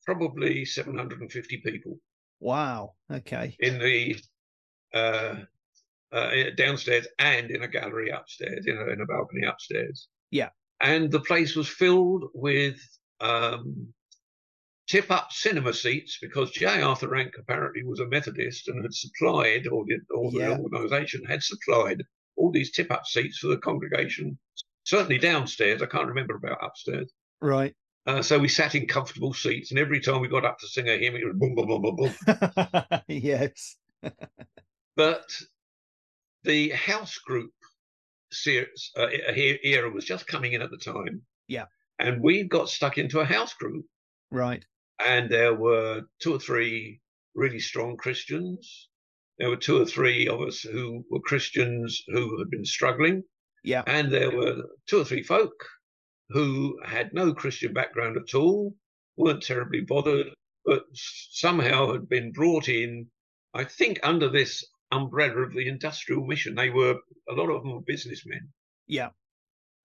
probably 0.04 0.64
750 0.64 1.58
people 1.58 1.98
Wow. 2.40 2.92
Okay. 3.10 3.56
in 3.60 3.78
the 3.78 4.16
uh, 4.92 5.36
uh, 6.12 6.30
downstairs 6.56 7.06
and 7.18 7.50
in 7.50 7.62
a 7.62 7.68
gallery 7.68 8.10
upstairs, 8.10 8.66
in 8.66 8.76
a, 8.76 8.92
in 8.92 9.00
a 9.00 9.06
balcony 9.06 9.46
upstairs. 9.46 10.08
Yeah. 10.30 10.50
And 10.80 11.10
the 11.10 11.20
place 11.20 11.56
was 11.56 11.68
filled 11.68 12.24
with 12.34 12.78
um, 13.20 13.88
tip 14.86 15.10
up 15.10 15.32
cinema 15.32 15.72
seats 15.72 16.18
because 16.20 16.50
J. 16.50 16.82
Arthur 16.82 17.08
Rank 17.08 17.34
apparently 17.38 17.82
was 17.84 18.00
a 18.00 18.06
Methodist 18.06 18.68
and 18.68 18.82
had 18.82 18.92
supplied, 18.94 19.66
or 19.66 19.84
the, 19.86 19.98
or 20.14 20.30
the 20.30 20.38
Yeah. 20.38 20.58
organisation 20.58 21.24
had 21.24 21.42
supplied 21.42 22.02
all 22.36 22.50
these 22.50 22.72
tip 22.72 22.90
up 22.90 23.06
seats 23.06 23.38
for 23.38 23.46
the 23.48 23.56
congregation, 23.58 24.38
certainly 24.84 25.18
downstairs. 25.18 25.80
I 25.82 25.86
can't 25.86 26.08
remember 26.08 26.34
about 26.36 26.58
upstairs. 26.62 27.12
Right. 27.40 27.74
Uh, 28.06 28.20
so 28.20 28.38
we 28.38 28.48
sat 28.48 28.74
in 28.74 28.86
comfortable 28.86 29.32
seats, 29.32 29.70
and 29.70 29.78
every 29.80 30.00
time 30.00 30.20
we 30.20 30.28
got 30.28 30.44
up 30.44 30.58
to 30.58 30.68
sing 30.68 30.88
a 30.88 30.98
hymn, 30.98 31.16
it 31.16 31.24
was 31.24 31.36
boom, 31.36 31.54
boom, 31.54 31.66
boom, 31.68 31.82
boom, 31.82 31.96
boom. 31.96 33.00
yes. 33.08 33.76
But 34.96 35.42
the 36.44 36.68
house 36.70 37.18
group 37.18 37.50
series, 38.30 38.92
uh, 38.96 39.08
era 39.34 39.90
was 39.90 40.04
just 40.04 40.26
coming 40.26 40.52
in 40.52 40.62
at 40.62 40.70
the 40.70 40.76
time. 40.76 41.22
Yeah. 41.48 41.64
And 41.98 42.22
we 42.22 42.44
got 42.44 42.68
stuck 42.68 42.98
into 42.98 43.18
a 43.20 43.24
house 43.24 43.54
group, 43.54 43.86
Right. 44.30 44.64
And 44.98 45.30
there 45.30 45.54
were 45.54 46.02
two 46.20 46.34
or 46.34 46.38
three 46.38 47.00
really 47.34 47.60
strong 47.60 47.96
Christians. 47.96 48.88
There 49.38 49.48
were 49.50 49.56
two 49.56 49.80
or 49.80 49.86
three 49.86 50.28
of 50.28 50.40
us 50.40 50.60
who 50.60 51.04
were 51.10 51.20
Christians 51.20 52.02
who 52.08 52.38
had 52.38 52.50
been 52.50 52.64
struggling. 52.64 53.24
Yeah. 53.64 53.82
And 53.86 54.12
there 54.12 54.30
were 54.30 54.62
two 54.86 55.00
or 55.00 55.04
three 55.04 55.22
folk 55.22 55.54
who 56.30 56.78
had 56.84 57.12
no 57.12 57.34
Christian 57.34 57.72
background 57.72 58.16
at 58.16 58.34
all, 58.34 58.74
weren't 59.16 59.42
terribly 59.42 59.80
bothered, 59.80 60.28
but 60.64 60.84
somehow 60.92 61.92
had 61.92 62.08
been 62.08 62.32
brought 62.32 62.68
in, 62.68 63.06
I 63.52 63.64
think, 63.64 64.00
under 64.02 64.28
this 64.28 64.64
umbrella 64.92 65.42
of 65.42 65.52
the 65.54 65.66
industrial 65.68 66.24
mission. 66.26 66.54
They 66.54 66.70
were, 66.70 66.96
a 67.28 67.34
lot 67.34 67.50
of 67.50 67.62
them 67.62 67.72
were 67.72 67.80
businessmen, 67.80 68.52
Yeah. 68.86 69.10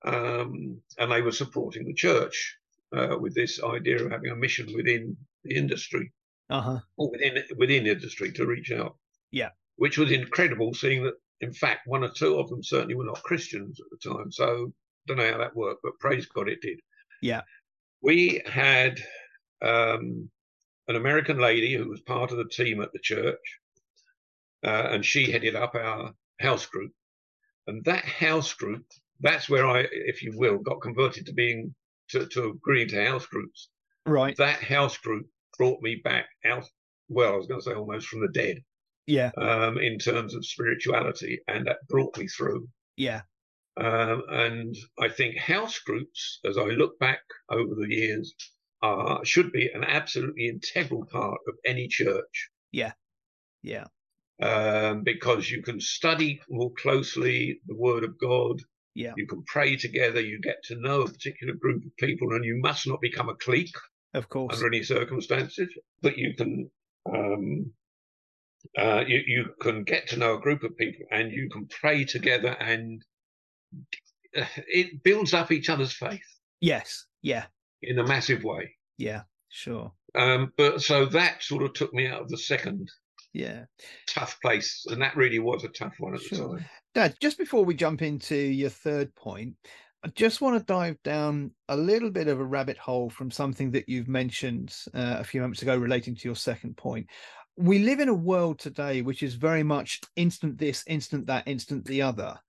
um, 0.05 0.81
and 0.97 1.11
they 1.11 1.21
were 1.21 1.31
supporting 1.31 1.85
the 1.85 1.93
church 1.93 2.57
uh, 2.95 3.17
with 3.19 3.33
this 3.35 3.61
idea 3.63 4.03
of 4.03 4.11
having 4.11 4.31
a 4.31 4.35
mission 4.35 4.67
within 4.75 5.15
the 5.43 5.55
industry 5.55 6.11
Uh 6.49 6.61
huh. 6.61 6.79
or 6.97 7.11
within 7.11 7.43
within 7.57 7.87
industry 7.87 8.31
to 8.33 8.45
reach 8.45 8.71
out. 8.71 8.97
Yeah. 9.31 9.49
Which 9.75 9.97
was 9.97 10.11
incredible, 10.11 10.73
seeing 10.73 11.03
that 11.03 11.15
in 11.41 11.53
fact 11.53 11.87
one 11.87 12.03
or 12.03 12.11
two 12.11 12.37
of 12.39 12.49
them 12.49 12.63
certainly 12.63 12.95
were 12.95 13.05
not 13.05 13.23
Christians 13.23 13.79
at 13.79 13.87
the 13.91 14.09
time. 14.09 14.31
So 14.31 14.73
don't 15.07 15.17
know 15.17 15.31
how 15.31 15.37
that 15.37 15.55
worked, 15.55 15.81
but 15.83 15.99
praise 15.99 16.25
God 16.25 16.49
it 16.49 16.61
did. 16.61 16.79
Yeah. 17.21 17.41
We 18.01 18.41
had 18.45 18.99
um, 19.61 20.29
an 20.87 20.95
American 20.95 21.37
lady 21.39 21.75
who 21.75 21.87
was 21.89 22.01
part 22.01 22.31
of 22.31 22.37
the 22.37 22.47
team 22.49 22.81
at 22.81 22.91
the 22.93 22.99
church, 22.99 23.59
uh, 24.65 24.87
and 24.91 25.05
she 25.05 25.31
headed 25.31 25.55
up 25.55 25.75
our 25.75 26.13
house 26.39 26.65
group. 26.65 26.91
And 27.67 27.83
that 27.85 28.05
house 28.05 28.53
group, 28.53 28.85
that's 29.19 29.49
where 29.49 29.67
I, 29.67 29.85
if 29.91 30.23
you 30.23 30.33
will, 30.35 30.57
got 30.59 30.81
converted 30.81 31.25
to 31.27 31.33
being 31.33 31.73
to, 32.09 32.25
to 32.27 32.49
agreeing 32.49 32.89
to 32.89 33.05
house 33.05 33.25
groups 33.27 33.69
Right. 34.05 34.35
that 34.37 34.63
house 34.63 34.97
group 34.97 35.27
brought 35.57 35.81
me 35.81 36.01
back 36.03 36.27
out. 36.45 36.65
Well, 37.09 37.33
I 37.33 37.37
was 37.37 37.47
going 37.47 37.59
to 37.61 37.65
say 37.65 37.73
almost 37.73 38.07
from 38.07 38.21
the 38.21 38.31
dead 38.31 38.57
Yeah. 39.07 39.31
um, 39.37 39.77
in 39.77 39.97
terms 39.99 40.33
of 40.35 40.45
spirituality, 40.45 41.39
and 41.47 41.67
that 41.67 41.87
brought 41.87 42.17
me 42.17 42.27
through. 42.27 42.67
Yeah. 42.97 43.21
Um, 43.77 44.23
and 44.29 44.75
I 44.99 45.09
think 45.09 45.37
house 45.37 45.79
groups, 45.79 46.39
as 46.45 46.57
I 46.57 46.65
look 46.65 46.99
back 46.99 47.21
over 47.49 47.75
the 47.75 47.87
years, 47.89 48.33
are 48.81 49.23
should 49.25 49.51
be 49.51 49.69
an 49.73 49.83
absolutely 49.83 50.47
integral 50.47 51.05
part 51.05 51.39
of 51.47 51.55
any 51.65 51.87
church 51.87 52.49
Yeah. 52.71 52.93
Yeah. 53.61 53.85
Um, 54.41 55.03
because 55.03 55.51
you 55.51 55.61
can 55.61 55.81
study 55.81 56.41
more 56.49 56.71
closely 56.73 57.59
the 57.67 57.75
Word 57.75 58.03
of 58.05 58.17
God. 58.17 58.61
Yeah. 58.99 59.13
You 59.17 59.27
can 59.27 59.43
pray 59.45 59.75
together. 59.77 60.19
You 60.21 60.39
get 60.41 60.57
to 60.65 60.75
know 60.79 61.01
a 61.01 61.07
particular 61.07 61.53
group 61.53 61.83
of 61.85 61.95
people, 61.97 62.33
and 62.33 62.43
you 62.43 62.59
must 62.61 62.85
not 62.87 62.99
become 63.01 63.29
a 63.29 63.35
clique. 63.35 63.75
Of 64.13 64.27
course. 64.27 64.55
under 64.55 64.67
any 64.67 64.81
circumstances, 64.83 65.69
but 66.01 66.17
you 66.17 66.33
can 66.35 66.69
um, 67.13 67.71
uh, 68.77 69.03
you, 69.07 69.21
you 69.27 69.45
can 69.61 69.83
get 69.83 70.07
to 70.09 70.17
know 70.17 70.33
a 70.35 70.39
group 70.39 70.63
of 70.63 70.75
people 70.77 71.05
and 71.11 71.31
you 71.31 71.47
can 71.49 71.67
pray 71.67 72.03
together 72.05 72.49
and 72.59 73.03
it 74.33 75.03
builds 75.03 75.33
up 75.33 75.51
each 75.51 75.69
other's 75.69 75.93
faith 75.93 76.25
Yes. 76.59 77.05
Yeah. 77.21 77.45
in 77.81 77.99
a 77.99 78.03
massive 78.07 78.43
way. 78.43 78.75
Yeah. 78.97 79.21
Sure. 79.49 79.91
Um, 80.15 80.53
but 80.57 80.81
so 80.81 81.05
that 81.05 81.43
sort 81.43 81.63
of 81.63 81.73
took 81.73 81.93
me 81.93 82.07
out 82.07 82.21
of 82.21 82.29
the 82.29 82.37
second 82.37 82.89
Yeah. 83.33 83.65
tough 84.07 84.39
place, 84.41 84.85
and 84.89 85.01
that 85.01 85.15
really 85.15 85.39
was 85.39 85.63
a 85.63 85.69
tough 85.69 85.95
one 85.99 86.15
at 86.15 86.21
Sure. 86.21 86.37
the 86.37 86.57
time. 86.59 86.69
Dad, 86.95 87.15
just 87.21 87.37
before 87.37 87.63
we 87.63 87.75
jump 87.75 88.01
into 88.01 88.35
your 88.35 88.69
third 88.69 89.13
point, 89.15 89.55
I 90.03 90.07
just 90.09 90.41
want 90.41 90.57
to 90.57 90.65
dive 90.65 91.01
down 91.03 91.51
a 91.67 91.75
little 91.77 92.09
bit 92.09 92.27
of 92.27 92.39
a 92.39 92.45
rabbit 92.45 92.77
hole 92.77 93.09
from 93.09 93.29
something 93.29 93.71
that 93.71 93.87
you've 93.89 94.07
mentioned 94.07 94.75
uh, 94.93 95.17
a 95.19 95.23
few 95.23 95.41
moments 95.41 95.61
ago 95.61 95.77
relating 95.77 96.15
to 96.15 96.27
your 96.27 96.35
second 96.35 96.77
point. 96.77 97.07
we 97.57 97.79
live 97.79 97.99
in 97.99 98.07
a 98.07 98.13
world 98.13 98.57
today 98.57 99.01
which 99.01 99.21
is 99.21 99.33
very 99.35 99.63
much 99.63 99.99
instant 100.15 100.57
this, 100.57 100.83
instant 100.87 101.27
that, 101.27 101.45
instant 101.47 101.83
the 101.85 102.01
other. 102.01 102.39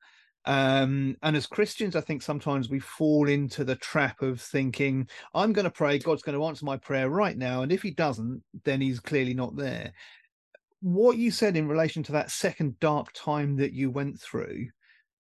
Um, 0.47 1.17
and 1.23 1.37
as 1.37 1.47
Christians, 1.47 1.97
I 1.97 2.01
think 2.01 2.23
sometimes 2.23 2.71
we 2.71 2.79
fall 2.79 3.29
into 3.29 3.65
the 3.65 3.77
trap 3.77 4.23
of 4.23 4.41
thinking, 4.41 5.09
I'm 5.35 5.53
going 5.53 5.65
to 5.65 5.71
pray, 5.71 5.99
God's 5.99 6.23
going 6.23 6.39
to 6.39 6.45
answer 6.47 6.65
my 6.65 6.77
prayer 6.77 7.11
right 7.11 7.37
now. 7.37 7.63
And 7.63 7.73
if 7.73 7.83
he 7.83 7.91
doesn't, 7.91 8.43
then 8.65 8.81
he's 8.81 9.01
clearly 9.01 9.35
not 9.35 9.57
there. 9.57 9.93
What 10.81 11.19
you 11.19 11.31
said 11.31 11.57
in 11.57 11.69
relation 11.69 12.03
to 12.05 12.13
that 12.13 12.31
second 12.31 12.79
dark 12.81 13.09
time 13.13 13.57
that 13.57 13.73
you 13.73 13.91
went 13.91 14.21
through 14.21 14.69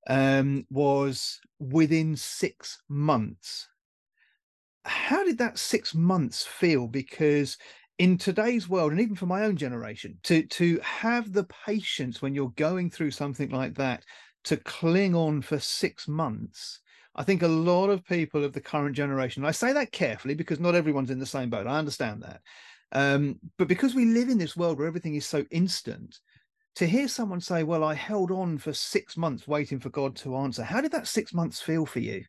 um, 0.08 0.66
was 0.70 1.38
within 1.58 2.16
six 2.16 2.82
months. 2.88 3.68
How 4.84 5.24
did 5.24 5.38
that 5.38 5.58
six 5.58 5.94
months 5.94 6.44
feel? 6.44 6.86
Because 6.86 7.58
in 8.00 8.16
today's 8.16 8.66
world 8.66 8.92
and 8.92 9.00
even 9.00 9.14
for 9.14 9.26
my 9.26 9.44
own 9.44 9.58
generation 9.58 10.18
to 10.22 10.42
to 10.46 10.80
have 10.82 11.34
the 11.34 11.44
patience 11.66 12.22
when 12.22 12.34
you're 12.34 12.54
going 12.56 12.88
through 12.88 13.10
something 13.10 13.50
like 13.50 13.74
that 13.74 14.02
to 14.42 14.56
cling 14.56 15.14
on 15.14 15.42
for 15.42 15.58
six 15.58 16.08
months 16.08 16.80
i 17.14 17.22
think 17.22 17.42
a 17.42 17.46
lot 17.46 17.90
of 17.90 18.02
people 18.06 18.42
of 18.42 18.54
the 18.54 18.60
current 18.60 18.96
generation 18.96 19.44
i 19.44 19.50
say 19.50 19.74
that 19.74 19.92
carefully 19.92 20.32
because 20.32 20.58
not 20.58 20.74
everyone's 20.74 21.10
in 21.10 21.18
the 21.18 21.26
same 21.26 21.50
boat 21.50 21.66
i 21.66 21.78
understand 21.78 22.22
that 22.22 22.40
um, 22.92 23.38
but 23.58 23.68
because 23.68 23.94
we 23.94 24.04
live 24.04 24.28
in 24.28 24.38
this 24.38 24.56
world 24.56 24.78
where 24.78 24.88
everything 24.88 25.14
is 25.14 25.26
so 25.26 25.44
instant 25.50 26.20
to 26.76 26.86
hear 26.86 27.08
someone 27.08 27.40
say 27.40 27.62
well 27.64 27.84
i 27.84 27.94
held 27.94 28.30
on 28.30 28.58
for 28.58 28.72
six 28.72 29.16
months 29.16 29.48
waiting 29.48 29.80
for 29.80 29.90
god 29.90 30.16
to 30.16 30.36
answer 30.36 30.64
how 30.64 30.80
did 30.80 30.92
that 30.92 31.08
six 31.08 31.34
months 31.34 31.60
feel 31.62 31.86
for 31.86 32.00
you 32.00 32.24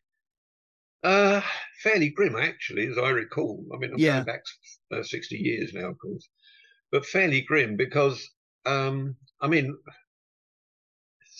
uh, 1.02 1.40
fairly 1.82 2.10
grim, 2.10 2.36
actually, 2.36 2.86
as 2.86 2.96
I 2.98 3.10
recall. 3.10 3.64
I 3.74 3.78
mean, 3.78 3.92
I'm 3.92 3.98
Yeah. 3.98 4.12
going 4.12 4.24
back 4.24 4.42
uh, 4.92 5.02
60 5.02 5.36
years 5.36 5.72
now, 5.74 5.90
of 5.90 5.98
course, 5.98 6.28
but 6.92 7.06
fairly 7.06 7.40
grim 7.42 7.76
because, 7.76 8.28
um, 8.66 9.16
I 9.40 9.48
mean, 9.48 9.76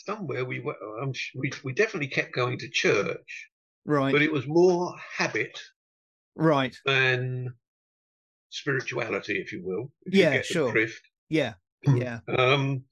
somewhere 0.04 0.44
we 0.44 0.60
were, 0.60 0.76
um, 1.00 1.12
we, 1.34 1.52
we 1.64 1.72
definitely 1.72 2.08
kept 2.08 2.32
going 2.34 2.58
to 2.58 2.68
church, 2.70 3.50
right 3.84 4.12
but 4.12 4.22
it 4.22 4.32
was 4.32 4.46
more 4.46 4.94
habit 5.16 5.58
right 6.34 6.76
than 6.84 7.54
spirituality, 8.52 9.40
if 9.40 9.52
you 9.52 9.62
will. 9.64 9.90
If 10.06 10.14
you 10.14 10.20
Yeah, 10.20 10.36
the 10.36 10.42
sure. 10.42 10.72
drift. 10.72 11.02
yeah 11.28 11.54
yeah 11.96 12.20
Um, 12.28 12.84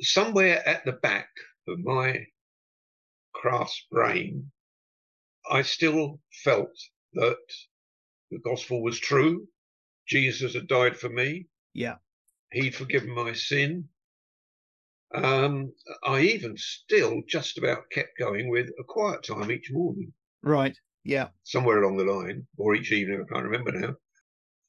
somewhere 0.00 0.66
at 0.66 0.84
the 0.84 0.92
back 0.92 1.28
of 1.68 1.78
my 1.80 2.26
crass 3.34 3.82
brain, 3.90 4.50
I 5.50 5.62
still 5.62 6.20
felt 6.44 6.76
that 7.12 7.38
the 8.30 8.38
gospel 8.38 8.82
was 8.82 8.98
true. 8.98 9.46
Jesus 10.06 10.54
had 10.54 10.66
died 10.66 10.96
for 10.96 11.08
me. 11.10 11.46
yeah 11.74 11.96
He'd 12.52 12.74
forgiven 12.74 13.10
my 13.14 13.34
sin. 13.34 13.88
Um, 15.14 15.72
I 16.04 16.20
even 16.20 16.56
still 16.56 17.22
just 17.28 17.58
about 17.58 17.90
kept 17.90 18.18
going 18.18 18.48
with 18.50 18.68
a 18.78 18.84
quiet 18.84 19.22
time 19.24 19.50
each 19.50 19.70
morning, 19.70 20.12
right 20.42 20.76
yeah 21.04 21.28
somewhere 21.44 21.82
along 21.82 21.96
the 21.98 22.04
line, 22.04 22.46
or 22.58 22.74
each 22.74 22.92
evening. 22.92 23.22
I 23.24 23.32
can't 23.32 23.44
remember 23.50 23.72
now. 23.72 23.94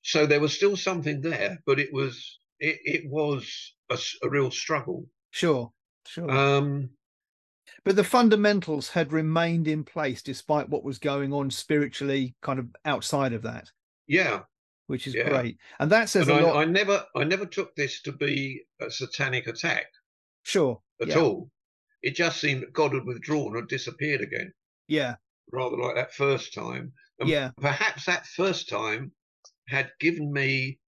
So 0.01 0.25
there 0.25 0.39
was 0.39 0.53
still 0.53 0.77
something 0.77 1.21
there, 1.21 1.59
but 1.65 1.79
it 1.79 1.89
was 1.93 2.39
it, 2.59 2.79
it 2.83 3.09
was 3.09 3.73
a 3.91 4.29
real 4.29 4.51
struggle. 4.51 5.05
sure 5.31 5.71
sure 6.05 6.29
Um, 6.29 6.89
but 7.83 7.95
the 7.95 8.03
fundamentals 8.03 8.89
had 8.89 9.12
remained 9.13 9.67
in 9.67 9.83
place 9.83 10.21
despite 10.21 10.69
what 10.69 10.83
was 10.83 10.99
going 10.99 11.33
on 11.33 11.49
spiritually 11.51 12.35
kind 12.41 12.59
of 12.59 12.67
outside 12.85 13.33
of 13.33 13.41
that 13.43 13.71
yeah, 14.07 14.41
which 14.88 15.07
is 15.07 15.13
Yeah. 15.15 15.29
great 15.29 15.57
and 15.79 15.91
that 15.91 16.09
says 16.09 16.27
and 16.27 16.39
a 16.39 16.45
lot 16.45 16.55
I, 16.57 16.62
I 16.62 16.65
never 16.65 17.05
I 17.15 17.23
never 17.23 17.45
took 17.45 17.75
this 17.75 18.01
to 18.03 18.12
be 18.12 18.62
a 18.81 18.89
satanic 18.91 19.47
attack 19.47 19.85
sure 20.43 20.81
at 21.01 21.09
yeah. 21.09 21.19
all. 21.19 21.49
It 22.01 22.15
just 22.15 22.39
seemed 22.39 22.62
that 22.63 22.73
God 22.73 22.93
had 22.93 23.05
withdrawn 23.05 23.55
or 23.55 23.62
disappeared 23.63 24.21
again, 24.21 24.53
yeah 24.88 25.15
rather 25.51 25.77
like 25.77 25.95
that 25.95 26.13
first 26.13 26.53
time. 26.53 26.93
And 27.19 27.29
yeah 27.29 27.51
perhaps 27.59 28.05
that 28.05 28.25
first 28.27 28.69
time 28.69 29.12
had 29.69 29.91
given 29.99 30.32
me, 30.32 30.79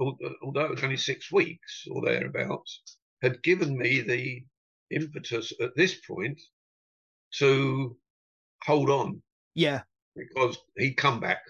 uh, 0.00 0.10
although 0.42 0.64
it 0.64 0.70
was 0.70 0.84
only 0.84 0.96
six 0.96 1.30
weeks 1.30 1.86
or 1.90 2.04
thereabouts, 2.04 2.82
had 3.22 3.42
given 3.42 3.76
me 3.76 4.00
the 4.00 4.42
impetus 4.90 5.52
at 5.60 5.74
this 5.76 5.96
point 6.06 6.40
to 7.34 7.96
hold 8.64 8.90
on. 8.90 9.22
Yeah. 9.54 9.82
Because 10.16 10.58
he'd 10.76 10.96
come 10.96 11.20
back 11.20 11.40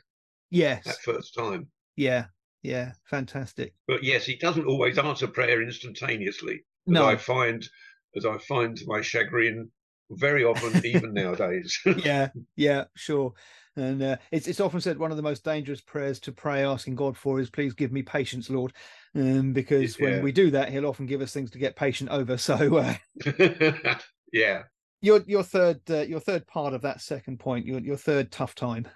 yes. 0.50 0.84
that 0.84 0.98
first 0.98 1.34
time. 1.34 1.68
yeah. 1.96 2.26
Yeah. 2.62 2.92
Fantastic. 3.04 3.72
But 3.86 4.02
yes, 4.02 4.26
he 4.26 4.34
doesn't 4.36 4.66
always 4.66 4.98
answer 4.98 5.28
prayer 5.28 5.62
instantaneously. 5.62 6.54
As 6.88 6.92
no. 6.92 7.06
I 7.06 7.16
find, 7.16 7.66
as 8.16 8.26
I 8.26 8.36
find 8.38 8.76
to 8.76 8.84
my 8.88 9.00
chagrin, 9.00 9.70
very 10.10 10.42
often, 10.42 10.84
even 10.84 11.14
nowadays. 11.14 11.78
yeah. 12.04 12.28
Yeah. 12.56 12.84
Sure 12.96 13.32
and 13.78 14.02
uh, 14.02 14.16
it's 14.30 14.46
it's 14.46 14.60
often 14.60 14.80
said 14.80 14.98
one 14.98 15.10
of 15.10 15.16
the 15.16 15.22
most 15.22 15.44
dangerous 15.44 15.80
prayers 15.80 16.18
to 16.20 16.32
pray 16.32 16.64
asking 16.64 16.94
god 16.94 17.16
for 17.16 17.40
is 17.40 17.50
please 17.50 17.74
give 17.74 17.92
me 17.92 18.02
patience 18.02 18.50
lord 18.50 18.72
um, 19.14 19.52
because 19.52 19.98
when 19.98 20.22
we 20.22 20.32
do 20.32 20.50
that 20.50 20.70
he'll 20.70 20.86
often 20.86 21.06
give 21.06 21.20
us 21.20 21.32
things 21.32 21.50
to 21.50 21.58
get 21.58 21.76
patient 21.76 22.10
over 22.10 22.36
so 22.36 22.76
uh, 22.76 22.94
yeah. 24.32 24.62
your 25.00 25.22
your 25.26 25.42
third 25.42 25.80
uh, 25.90 26.00
your 26.00 26.20
third 26.20 26.46
part 26.46 26.74
of 26.74 26.82
that 26.82 27.00
second 27.00 27.38
point 27.38 27.66
your 27.66 27.80
your 27.80 27.96
third 27.96 28.30
tough 28.30 28.54
time 28.54 28.86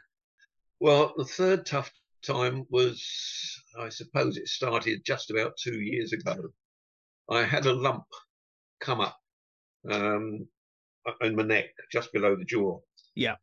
Well, 0.83 1.15
the 1.17 1.25
third 1.25 1.65
tough 1.65 1.93
time 2.27 2.67
was, 2.69 3.01
I 3.79 3.89
suppose, 3.89 4.37
it 4.37 4.49
started 4.49 5.03
just 5.05 5.31
about 5.31 5.57
two 5.57 5.81
years 5.81 6.13
ago. 6.13 6.35
I 7.31 7.45
had 7.45 7.67
a 7.67 7.73
lump 7.73 8.03
come 8.81 9.01
up 9.01 9.17
um, 9.89 10.49
in 11.21 11.37
my 11.37 11.45
neck, 11.45 11.67
just 11.93 12.13
below 12.13 12.35
the 12.35 12.45
jaw. 12.45 12.81
Yeah. 13.15 13.37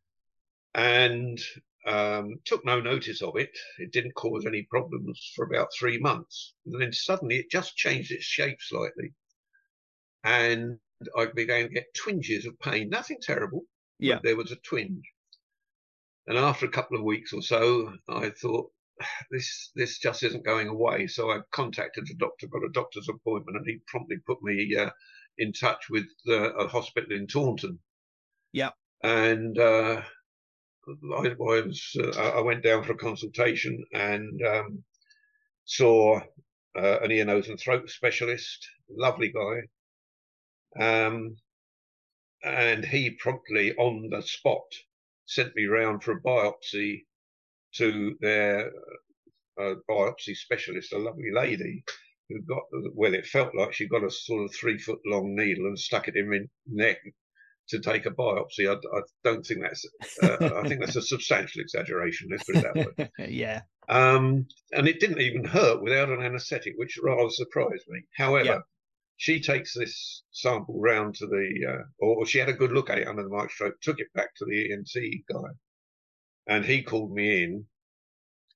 And 0.74 1.40
um, 1.86 2.36
took 2.44 2.64
no 2.64 2.80
notice 2.80 3.22
of 3.22 3.36
it. 3.36 3.50
It 3.78 3.92
didn't 3.92 4.14
cause 4.14 4.44
any 4.46 4.62
problems 4.70 5.32
for 5.34 5.44
about 5.46 5.68
three 5.78 5.98
months. 5.98 6.54
And 6.66 6.80
then 6.80 6.92
suddenly 6.92 7.36
it 7.38 7.50
just 7.50 7.76
changed 7.76 8.12
its 8.12 8.24
shape 8.24 8.58
slightly. 8.60 9.12
And 10.24 10.78
I 11.16 11.26
began 11.34 11.64
to 11.68 11.74
get 11.74 11.94
twinges 11.94 12.44
of 12.46 12.58
pain. 12.60 12.90
Nothing 12.90 13.18
terrible. 13.22 13.62
but 13.98 14.06
Yeah. 14.06 14.18
there 14.22 14.36
was 14.36 14.52
a 14.52 14.56
twinge. 14.56 15.02
And 16.26 16.38
after 16.38 16.66
a 16.66 16.70
couple 16.70 16.96
of 16.96 17.02
weeks 17.04 17.32
or 17.32 17.42
so, 17.42 17.94
I 18.08 18.30
thought, 18.30 18.70
this 19.30 19.70
this 19.74 19.98
just 19.98 20.22
isn't 20.22 20.44
going 20.44 20.68
away. 20.68 21.06
So 21.06 21.30
I 21.30 21.40
contacted 21.52 22.06
the 22.06 22.14
doctor, 22.14 22.46
got 22.46 22.62
a 22.64 22.72
doctor's 22.72 23.08
appointment, 23.08 23.56
and 23.56 23.66
he 23.66 23.78
promptly 23.86 24.18
put 24.26 24.42
me 24.42 24.76
uh, 24.76 24.90
in 25.38 25.52
touch 25.52 25.88
with 25.90 26.06
uh, 26.28 26.52
a 26.54 26.68
hospital 26.68 27.12
in 27.12 27.26
Taunton. 27.26 27.78
Yeah. 28.52 28.70
And 29.02 29.58
uh, 29.58 30.02
I, 31.14 31.28
I 31.28 31.34
was 31.38 31.96
uh, 31.98 32.38
I 32.38 32.40
went 32.40 32.62
down 32.62 32.82
for 32.84 32.92
a 32.92 32.96
consultation 32.98 33.84
and 33.92 34.40
um, 34.46 34.84
saw 35.64 36.20
uh, 36.76 36.98
an 37.00 37.10
ear, 37.10 37.24
nose, 37.24 37.48
and 37.48 37.58
throat 37.58 37.90
specialist, 37.90 38.66
lovely 38.88 39.32
guy. 39.32 39.60
Um, 40.80 41.36
and 42.42 42.84
he 42.84 43.10
promptly 43.10 43.74
on 43.74 44.08
the 44.10 44.22
spot 44.22 44.64
sent 45.26 45.54
me 45.54 45.66
round 45.66 46.02
for 46.02 46.12
a 46.12 46.20
biopsy 46.20 47.04
to 47.74 48.16
their 48.20 48.70
uh, 49.60 49.74
biopsy 49.88 50.34
specialist, 50.36 50.92
a 50.92 50.98
lovely 50.98 51.30
lady 51.32 51.84
who 52.28 52.40
got 52.42 52.62
well. 52.94 53.14
It 53.14 53.26
felt 53.26 53.54
like 53.54 53.72
she 53.72 53.88
got 53.88 54.04
a 54.04 54.10
sort 54.10 54.44
of 54.44 54.54
three 54.54 54.78
foot 54.78 55.00
long 55.06 55.34
needle 55.36 55.66
and 55.66 55.78
stuck 55.78 56.08
it 56.08 56.16
in 56.16 56.30
my 56.30 56.40
neck 56.66 56.98
to 57.70 57.80
take 57.80 58.06
a 58.06 58.10
biopsy. 58.10 58.68
I, 58.68 58.74
I 58.74 59.00
don't 59.24 59.44
think 59.44 59.62
that's. 59.62 59.84
Uh, 60.22 60.60
I 60.62 60.68
think 60.68 60.80
that's 60.80 60.96
a 60.96 61.02
substantial 61.02 61.60
exaggeration. 61.62 62.28
Let's 62.30 62.44
put 62.44 62.56
it 62.56 62.62
that 62.62 63.10
way. 63.18 63.28
yeah 63.30 63.62
Um, 63.88 64.46
and 64.72 64.86
it 64.88 65.00
didn't 65.00 65.20
even 65.20 65.44
hurt 65.44 65.82
without 65.82 66.08
an 66.10 66.22
anaesthetic, 66.22 66.74
which 66.76 66.98
rather 67.02 67.30
surprised 67.30 67.84
me. 67.88 68.00
However, 68.16 68.44
Yeah. 68.44 68.58
she 69.16 69.40
takes 69.40 69.74
this 69.74 70.22
sample 70.30 70.78
round 70.80 71.14
to 71.16 71.26
the, 71.26 71.46
uh, 71.72 71.82
or 71.98 72.26
she 72.26 72.38
had 72.38 72.48
a 72.48 72.54
good 72.60 72.72
look 72.72 72.90
at 72.90 72.98
it 72.98 73.08
under 73.08 73.22
the 73.22 73.28
microscope, 73.28 73.74
took 73.80 73.98
it 74.00 74.12
back 74.14 74.34
to 74.36 74.44
the 74.44 74.72
ENT 74.72 74.94
guy, 75.32 75.50
and 76.46 76.64
he 76.64 76.82
called 76.82 77.12
me 77.12 77.44
in 77.44 77.66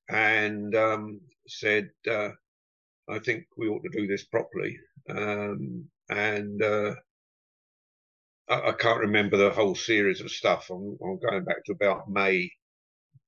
and 0.08 0.74
um, 0.74 1.20
said, 1.48 1.90
uh, 2.10 2.30
"I 3.08 3.18
think 3.18 3.44
we 3.56 3.68
ought 3.68 3.82
to 3.82 3.98
do 4.00 4.06
this 4.06 4.24
properly." 4.24 4.76
Um, 5.08 5.88
and 6.10 6.62
uh, 6.62 6.94
I, 8.48 8.68
I 8.68 8.72
can't 8.72 9.00
remember 9.00 9.36
the 9.36 9.50
whole 9.50 9.74
series 9.74 10.20
of 10.20 10.30
stuff. 10.30 10.70
I'm, 10.70 10.96
I'm 11.02 11.18
going 11.18 11.44
back 11.44 11.64
to 11.66 11.72
about 11.72 12.08
May 12.08 12.50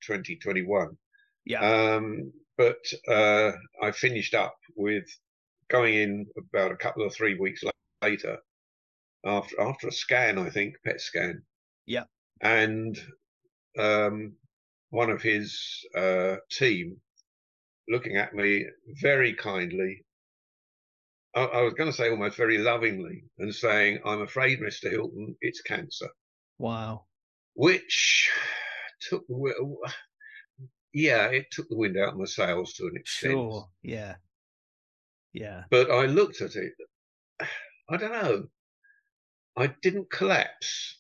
2021. 0.03 0.97
Yeah. 1.45 1.61
Um, 1.61 2.33
but 2.59 2.85
uh, 3.09 3.53
I 3.83 3.91
finished 3.93 4.35
up 4.35 4.57
with 4.77 5.05
going 5.69 5.95
in 5.95 6.27
about 6.39 6.73
a 6.73 6.77
couple 6.77 7.05
of 7.05 7.15
three 7.15 7.39
weeks 7.39 7.63
later 8.03 8.39
after 9.25 9.61
after 9.61 9.89
a 9.89 9.93
scan, 9.93 10.39
I 10.39 10.51
think, 10.51 10.75
PET 10.85 11.01
scan. 11.01 11.43
Yeah. 11.87 12.05
And 12.41 12.99
um, 13.79 14.35
one 14.91 15.11
of 15.11 15.23
his 15.23 15.85
uh, 15.95 16.37
team 16.51 16.97
looking 17.89 18.17
at 18.17 18.35
me 18.35 18.67
very 19.03 19.35
kindly. 19.35 20.05
I, 21.37 21.45
I 21.45 21.63
was 21.63 21.75
going 21.75 21.91
to 21.91 21.97
say 21.97 22.11
almost 22.11 22.37
very 22.37 22.59
lovingly, 22.59 23.25
and 23.39 23.55
saying, 23.55 24.01
"I'm 24.05 24.23
afraid, 24.23 24.61
Mr. 24.61 24.91
Hilton, 24.91 25.37
it's 25.41 25.61
cancer." 25.61 26.09
Wow. 26.59 27.05
Which 27.55 28.31
took 29.09 29.25
yeah, 30.93 31.27
it 31.27 31.47
took 31.51 31.69
the 31.69 31.77
wind 31.77 31.99
out 31.99 32.15
of 32.15 32.19
my 32.19 32.25
sails 32.25 32.73
to 32.75 32.85
an 32.87 32.97
extent. 32.97 33.33
Sure. 33.33 33.69
Yeah. 33.83 34.15
Yeah. 35.35 35.65
But 35.71 35.91
I 35.91 36.07
looked 36.07 36.41
at 36.41 36.57
it. 36.57 36.73
I 37.91 37.97
don't 37.99 38.13
know. 38.13 38.47
I 39.57 39.75
didn't 39.83 40.11
collapse. 40.11 40.99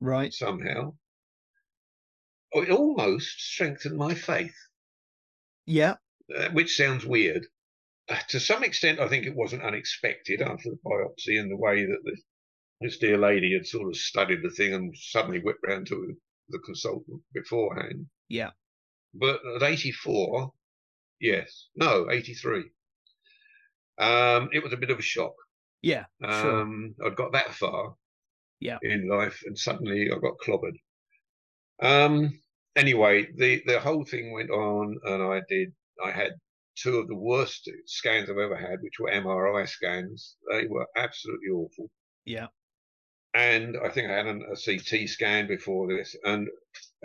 Right. 0.00 0.32
Somehow. 0.32 0.94
It 2.52 2.70
almost 2.70 3.38
strengthened 3.38 3.98
my 3.98 4.14
faith. 4.14 4.56
Yeah. 5.66 5.96
Uh, 6.34 6.48
which 6.52 6.74
sounds 6.74 7.04
weird. 7.04 7.46
Uh, 8.08 8.18
to 8.28 8.38
some 8.38 8.62
extent, 8.62 9.00
I 9.00 9.08
think 9.08 9.26
it 9.26 9.34
wasn't 9.34 9.64
unexpected 9.64 10.40
after 10.40 10.70
the 10.70 10.78
biopsy 10.84 11.40
and 11.40 11.50
the 11.50 11.56
way 11.56 11.84
that 11.84 11.98
the, 12.04 12.16
this 12.80 12.98
dear 12.98 13.18
lady 13.18 13.52
had 13.52 13.66
sort 13.66 13.88
of 13.88 13.96
studied 13.96 14.42
the 14.42 14.50
thing 14.50 14.74
and 14.74 14.94
suddenly 14.96 15.40
whipped 15.40 15.66
round 15.66 15.88
to 15.88 16.14
the 16.48 16.58
consultant 16.60 17.22
beforehand. 17.34 18.06
Yeah. 18.28 18.50
But 19.12 19.40
at 19.56 19.62
84, 19.62 20.52
yes, 21.20 21.68
no, 21.74 22.08
83, 22.10 22.64
um, 23.98 24.50
it 24.52 24.62
was 24.62 24.72
a 24.72 24.76
bit 24.76 24.90
of 24.90 24.98
a 24.98 25.02
shock. 25.02 25.34
Yeah, 25.82 26.04
um, 26.22 26.94
sure. 26.98 27.06
I'd 27.06 27.16
got 27.16 27.32
that 27.32 27.54
far 27.54 27.94
yeah. 28.60 28.78
in 28.82 29.08
life 29.08 29.42
and 29.46 29.58
suddenly 29.58 30.10
I 30.10 30.18
got 30.18 30.38
clobbered. 30.44 30.76
Um, 31.82 32.38
anyway, 32.76 33.26
the, 33.36 33.62
the 33.66 33.80
whole 33.80 34.04
thing 34.04 34.32
went 34.32 34.50
on 34.50 34.96
and 35.04 35.22
I 35.22 35.40
did, 35.48 35.72
I 36.04 36.10
had 36.10 36.32
two 36.76 36.98
of 36.98 37.08
the 37.08 37.16
worst 37.16 37.68
scans 37.86 38.28
I've 38.28 38.38
ever 38.38 38.56
had, 38.56 38.82
which 38.82 38.98
were 38.98 39.10
MRI 39.10 39.68
scans. 39.68 40.36
They 40.50 40.66
were 40.66 40.86
absolutely 40.96 41.48
awful. 41.48 41.90
Yeah. 42.24 42.48
And 43.34 43.76
I 43.84 43.88
think 43.88 44.10
I 44.10 44.16
had 44.16 44.26
an, 44.26 44.42
a 44.50 44.56
CT 44.56 45.08
scan 45.08 45.46
before 45.46 45.88
this, 45.88 46.16
and 46.24 46.48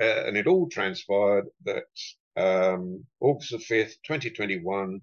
uh, 0.01 0.23
and 0.25 0.37
it 0.37 0.47
all 0.47 0.69
transpired 0.69 1.45
that 1.65 1.83
um, 2.37 3.05
August 3.19 3.51
the 3.51 3.57
5th, 3.57 3.95
2021, 4.05 5.01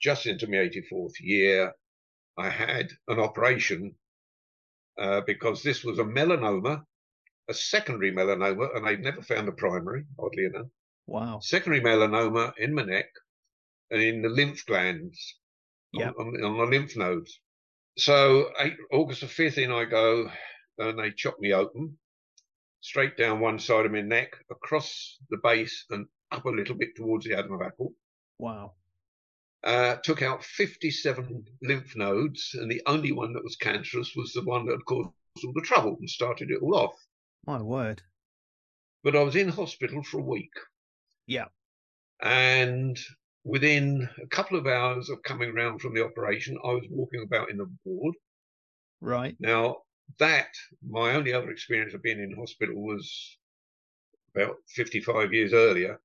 just 0.00 0.26
into 0.26 0.46
my 0.46 0.56
84th 0.56 1.20
year, 1.20 1.72
I 2.38 2.48
had 2.48 2.88
an 3.08 3.20
operation 3.20 3.94
uh, 4.98 5.20
because 5.26 5.62
this 5.62 5.84
was 5.84 5.98
a 5.98 6.04
melanoma, 6.04 6.82
a 7.48 7.54
secondary 7.54 8.12
melanoma, 8.12 8.74
and 8.74 8.86
they'd 8.86 9.00
never 9.00 9.22
found 9.22 9.48
a 9.48 9.52
primary, 9.52 10.04
oddly 10.18 10.46
enough. 10.46 10.68
Wow. 11.06 11.40
Secondary 11.40 11.82
melanoma 11.82 12.54
in 12.56 12.74
my 12.74 12.84
neck 12.84 13.06
and 13.90 14.02
in 14.02 14.22
the 14.22 14.28
lymph 14.28 14.64
glands, 14.66 15.38
yeah. 15.92 16.10
on, 16.10 16.28
on, 16.28 16.44
on, 16.44 16.58
the 16.58 16.76
lymph 16.76 16.96
nodes. 16.96 17.40
So 17.96 18.50
eight, 18.58 18.76
August 18.92 19.20
the 19.20 19.26
5th 19.26 19.58
in 19.58 19.70
I 19.70 19.84
go, 19.84 20.30
and 20.78 20.98
they 20.98 21.10
chop 21.12 21.38
me 21.38 21.52
open 21.52 21.98
straight 22.84 23.16
down 23.16 23.40
one 23.40 23.58
side 23.58 23.86
of 23.86 23.92
my 23.92 24.02
neck, 24.02 24.36
across 24.50 25.16
the 25.30 25.38
base, 25.42 25.86
and 25.88 26.06
up 26.30 26.44
a 26.44 26.50
little 26.50 26.74
bit 26.76 26.94
towards 26.94 27.24
the 27.24 27.36
Adam 27.36 27.52
of 27.54 27.62
Apple. 27.62 27.94
Wow. 28.38 28.74
Uh, 29.64 29.96
took 30.04 30.20
out 30.20 30.44
57 30.44 31.46
lymph 31.62 31.96
nodes, 31.96 32.50
and 32.52 32.70
the 32.70 32.82
only 32.86 33.10
one 33.10 33.32
that 33.32 33.42
was 33.42 33.56
cancerous 33.56 34.12
was 34.14 34.32
the 34.34 34.44
one 34.44 34.66
that 34.66 34.72
had 34.72 34.84
caused 34.84 35.08
all 35.44 35.52
the 35.54 35.62
trouble 35.62 35.96
and 35.98 36.10
started 36.10 36.50
it 36.50 36.60
all 36.60 36.76
off. 36.76 36.94
My 37.46 37.62
word. 37.62 38.02
But 39.02 39.16
I 39.16 39.22
was 39.22 39.34
in 39.34 39.48
hospital 39.48 40.02
for 40.02 40.20
a 40.20 40.24
week. 40.24 40.52
Yeah. 41.26 41.46
And 42.22 42.98
within 43.44 44.08
a 44.22 44.26
couple 44.26 44.58
of 44.58 44.66
hours 44.66 45.10
of 45.10 45.22
coming 45.22 45.50
around 45.50 45.80
from 45.80 45.94
the 45.94 46.04
operation, 46.04 46.58
I 46.64 46.68
was 46.68 46.86
walking 46.90 47.22
about 47.22 47.50
in 47.50 47.58
the 47.58 47.70
ward. 47.84 48.14
Right. 49.00 49.36
Now, 49.38 49.76
that, 50.18 50.48
my 50.86 51.14
only 51.14 51.32
other 51.32 51.50
experience 51.50 51.94
of 51.94 52.02
being 52.02 52.18
in 52.18 52.36
hospital 52.36 52.82
was 52.82 53.38
about 54.34 54.56
55 54.68 55.32
years 55.32 55.52
earlier, 55.52 56.00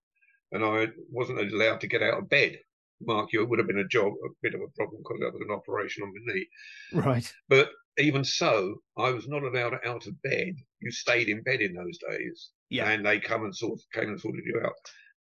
and 0.52 0.64
I 0.64 0.88
wasn't 1.10 1.40
allowed 1.40 1.82
to 1.82 1.88
get 1.88 2.04
out 2.04 2.20
of 2.20 2.30
bed. 2.30 2.58
Mark, 3.02 3.32
you, 3.32 3.42
it 3.42 3.50
would 3.50 3.60
have 3.60 3.68
been 3.68 3.80
a 3.80 3.88
job, 3.88 4.12
a 4.12 4.30
bit 4.42 4.54
of 4.54 4.62
a 4.62 4.76
problem 4.76 5.02
because 5.02 5.20
that 5.22 5.32
was 5.32 5.42
an 5.42 5.56
operation 5.56 6.04
on 6.04 6.14
my 6.14 6.34
knee. 6.34 6.48
Right. 6.94 7.34
But 7.48 7.70
even 7.98 8.26
so, 8.26 8.76
I 8.98 9.12
was 9.12 9.28
not 9.28 9.44
allowed 9.44 9.76
out 9.86 10.06
of 10.06 10.22
bed. 10.22 10.56
You 10.82 10.92
stayed 10.92 11.30
in 11.30 11.42
bed 11.44 11.62
in 11.62 11.74
those 11.74 11.98
days. 12.10 12.50
Yeah. 12.70 12.90
And 12.90 13.06
they 13.06 13.20
come 13.20 13.46
and 13.46 13.56
sort 13.56 13.80
came 13.94 14.10
and 14.10 14.20
sorted 14.20 14.44
you 14.46 14.62
out. 14.66 14.74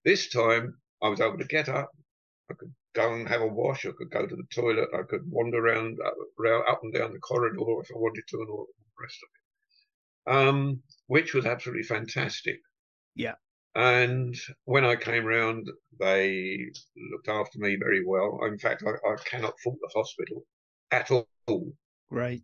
This 0.03 0.29
time 0.29 0.75
I 1.01 1.07
was 1.07 1.21
able 1.21 1.37
to 1.37 1.45
get 1.45 1.69
up. 1.69 1.89
I 2.49 2.55
could 2.55 2.73
go 2.93 3.13
and 3.13 3.27
have 3.27 3.41
a 3.41 3.47
wash. 3.47 3.85
I 3.85 3.91
could 3.91 4.09
go 4.09 4.25
to 4.25 4.35
the 4.35 4.43
toilet. 4.53 4.89
I 4.93 5.03
could 5.03 5.29
wander 5.29 5.59
around 5.59 5.97
up, 6.05 6.15
around, 6.39 6.63
up 6.67 6.79
and 6.83 6.93
down 6.93 7.13
the 7.13 7.19
corridor 7.19 7.81
if 7.81 7.89
I 7.93 7.97
wanted 7.97 8.23
to, 8.27 8.37
and 8.37 8.49
all 8.49 8.67
the 8.67 9.03
rest 9.03 9.17
of 9.23 10.33
it, 10.43 10.47
um, 10.47 10.81
which 11.07 11.33
was 11.33 11.45
absolutely 11.45 11.83
fantastic. 11.83 12.59
Yeah. 13.15 13.35
And 13.75 14.35
when 14.65 14.83
I 14.83 14.95
came 14.95 15.25
round, 15.25 15.67
they 15.99 16.71
looked 17.11 17.29
after 17.29 17.59
me 17.59 17.75
very 17.75 18.03
well. 18.03 18.39
In 18.45 18.57
fact, 18.57 18.83
I, 18.85 18.91
I 19.07 19.15
cannot 19.25 19.59
fault 19.63 19.77
the 19.81 19.91
hospital 19.93 20.45
at 20.91 21.11
all. 21.11 21.73
Great. 22.09 22.43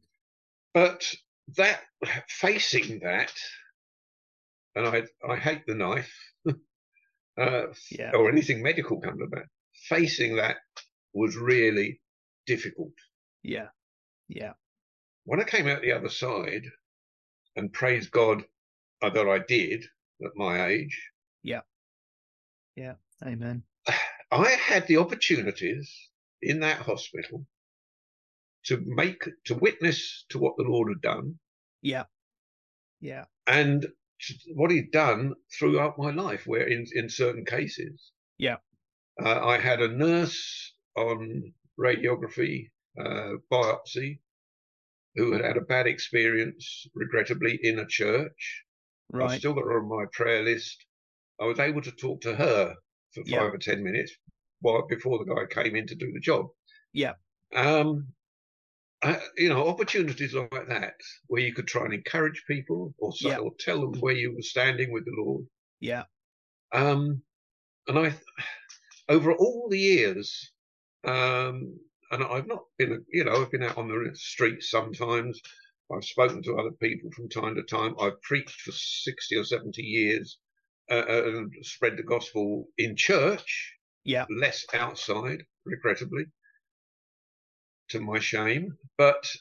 But 0.74 1.12
that 1.58 1.82
facing 2.28 3.00
that, 3.00 3.34
and 4.76 4.88
I 4.88 5.04
I 5.28 5.38
hate 5.38 5.66
the 5.66 5.74
knife, 5.74 6.14
uh, 6.48 7.68
yeah. 7.90 8.12
or 8.14 8.30
anything 8.30 8.62
medical 8.62 9.00
come 9.02 9.18
to 9.18 9.28
that 9.32 9.46
facing 9.90 10.36
that 10.38 10.58
was 11.14 11.36
really 11.36 12.02
difficult. 12.46 12.94
Yeah. 13.44 13.68
Yeah. 14.28 14.54
When 15.24 15.40
I 15.40 15.44
came 15.44 15.68
out 15.68 15.82
the 15.82 15.92
other 15.92 16.10
side, 16.10 16.64
and 17.56 17.72
praise 17.72 18.08
God 18.08 18.44
that 19.02 19.28
I 19.28 19.40
did 19.40 19.84
at 20.24 20.32
my 20.36 20.68
age. 20.68 21.12
Yeah. 21.44 21.62
Yeah. 22.76 22.96
Amen. 23.24 23.64
I 24.32 24.50
had 24.50 24.88
the 24.88 24.98
opportunities 24.98 25.92
in 26.42 26.60
that 26.62 26.80
hospital 26.80 27.46
to 28.66 28.84
make, 28.86 29.24
to 29.46 29.56
witness 29.56 30.26
to 30.30 30.40
what 30.40 30.58
the 30.58 30.64
Lord 30.64 30.90
had 30.90 31.02
done. 31.02 31.36
Yeah. 31.82 32.06
Yeah. 33.00 33.26
And 33.46 33.86
what 34.56 34.72
he'd 34.72 34.92
done 34.92 35.36
throughout 35.58 36.00
my 36.00 36.12
life, 36.12 36.48
where 36.48 36.68
in, 36.68 36.86
in 36.94 37.10
certain 37.10 37.46
cases. 37.46 38.12
Yeah. 38.38 38.58
Uh, 39.24 39.46
I 39.46 39.58
had 39.58 39.82
a 39.82 39.88
nurse 39.88 40.74
on 40.96 41.54
radiography 41.80 42.70
uh, 43.00 43.34
biopsy 43.52 44.20
who 45.16 45.32
had 45.32 45.44
had 45.44 45.58
a 45.58 45.62
bad 45.62 45.88
experience, 45.88 46.88
regrettably, 46.94 47.60
in 47.62 47.80
a 47.80 47.88
church. 47.88 48.64
Right. 49.12 49.32
I've 49.32 49.40
still 49.40 49.54
got 49.54 49.66
her 49.66 49.82
on 49.82 49.90
my 49.90 50.06
prayer 50.12 50.44
list. 50.44 50.78
I 51.40 51.46
was 51.46 51.60
able 51.60 51.82
to 51.82 51.92
talk 51.92 52.22
to 52.22 52.36
her 52.36 52.76
for 53.14 53.24
five 53.24 53.30
yeah. 53.30 53.42
or 53.42 53.58
ten 53.58 53.84
minutes 53.84 54.14
while, 54.60 54.86
before 54.88 55.20
the 55.20 55.34
guy 55.34 55.64
came 55.64 55.76
in 55.76 55.88
to 55.88 55.96
do 55.96 56.12
the 56.12 56.20
job. 56.20 56.48
Yeah. 56.92 57.14
Um, 57.56 58.08
I, 59.04 59.20
you 59.38 59.50
know, 59.50 59.68
opportunities 59.68 60.34
like 60.34 60.68
that 60.68 60.96
where 61.28 61.42
you 61.42 61.54
could 61.54 61.68
try 61.68 61.86
and 61.86 61.94
encourage 61.94 62.44
people 62.48 62.94
or, 62.98 63.14
say, 63.14 63.30
yeah. 63.30 63.38
or 63.38 63.52
tell 63.60 63.80
them 63.80 64.00
where 64.00 64.16
you 64.16 64.34
were 64.34 64.42
standing 64.42 64.92
with 64.92 65.06
the 65.06 65.14
Lord. 65.18 65.46
Yeah. 65.80 66.04
Um, 66.74 67.22
and 67.88 68.00
I, 68.00 68.14
over 69.10 69.34
all 69.34 69.68
the 69.70 69.80
years, 69.80 70.52
um, 71.06 71.80
and 72.12 72.24
I've 72.24 72.48
not 72.48 72.64
been, 72.78 73.04
you 73.12 73.26
know, 73.26 73.42
I've 73.42 73.52
been 73.52 73.64
out 73.64 73.78
on 73.78 73.88
the 73.88 74.12
streets 74.16 74.70
sometimes. 74.70 75.40
I've 75.94 76.04
spoken 76.04 76.42
to 76.44 76.56
other 76.56 76.72
people 76.82 77.12
from 77.12 77.30
time 77.30 77.56
to 77.56 77.64
time. 77.64 77.96
I've 78.00 78.22
preached 78.22 78.62
for 78.62 78.72
60 78.72 79.36
or 79.36 79.44
70 79.44 79.82
years 79.82 80.40
uh, 80.90 81.04
uh, 81.08 81.24
and 81.26 81.54
spread 81.62 81.98
the 81.98 82.04
gospel 82.04 82.68
in 82.78 82.96
church, 82.96 83.74
yeah, 84.04 84.26
less 84.30 84.66
outside, 84.74 85.44
regrettably, 85.66 86.26
to 87.90 88.00
my 88.00 88.20
shame. 88.20 88.78
But 88.98 89.32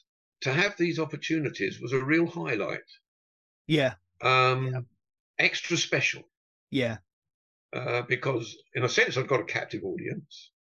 to 0.43 0.53
have 0.53 0.77
these 0.77 0.99
opportunities 0.99 1.81
was 1.81 1.93
a 1.93 2.05
real 2.05 2.27
highlight. 2.27 2.81
Yeah. 3.67 3.95
Um, 4.21 4.67
yeah. 4.67 4.81
Extra 5.39 5.77
special. 5.77 6.23
Yeah. 6.71 6.99
Uh, 7.75 8.03
because, 8.03 8.57
in 8.75 8.85
a 8.85 8.89
sense, 8.89 9.17
I've 9.17 9.27
got 9.27 9.41
a 9.41 9.45
captive 9.45 9.83
audience. 9.83 10.53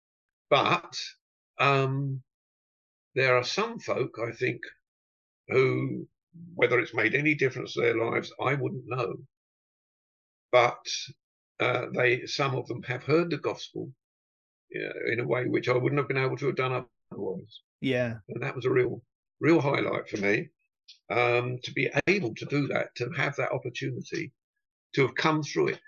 But 0.50 0.98
um, 1.60 2.24
there 3.14 3.38
are 3.38 3.44
some 3.44 3.80
folk, 3.80 4.18
I 4.20 4.32
think, 4.32 4.62
who, 5.48 6.08
whether 6.56 6.80
it's 6.80 6.96
made 6.96 7.14
any 7.14 7.36
difference 7.36 7.74
to 7.74 7.82
their 7.82 7.98
lives, 7.98 8.32
I 8.42 8.56
wouldn't 8.56 8.88
know. 8.88 9.16
But 10.52 10.86
uh, 11.60 11.86
they, 11.94 12.26
some 12.26 12.56
of 12.56 12.68
them 12.68 12.82
have 12.84 13.04
heard 13.04 13.30
the 13.30 13.38
gospel 13.38 13.92
in 15.12 15.20
a 15.20 15.28
way 15.28 15.46
which 15.46 15.70
I 15.70 15.78
wouldn't 15.78 16.00
have 16.00 16.08
been 16.08 16.18
able 16.18 16.38
to 16.38 16.48
have 16.48 16.56
done 16.56 16.86
otherwise. 17.12 17.62
Yeah, 17.82 18.16
and 18.30 18.42
that 18.42 18.56
was 18.56 18.66
a 18.66 18.72
real, 18.72 19.04
real 19.40 19.62
highlight 19.62 20.10
for 20.10 20.18
me 20.18 20.50
um, 21.12 21.60
to 21.64 21.72
be 21.74 21.92
able 22.08 22.34
to 22.36 22.46
do 22.46 22.68
that, 22.70 22.96
to 22.96 23.10
have 23.16 23.36
that 23.36 23.52
opportunity, 23.52 24.32
to 24.96 25.04
have 25.04 25.16
come 25.16 25.44
through 25.44 25.70
it. 25.70 25.80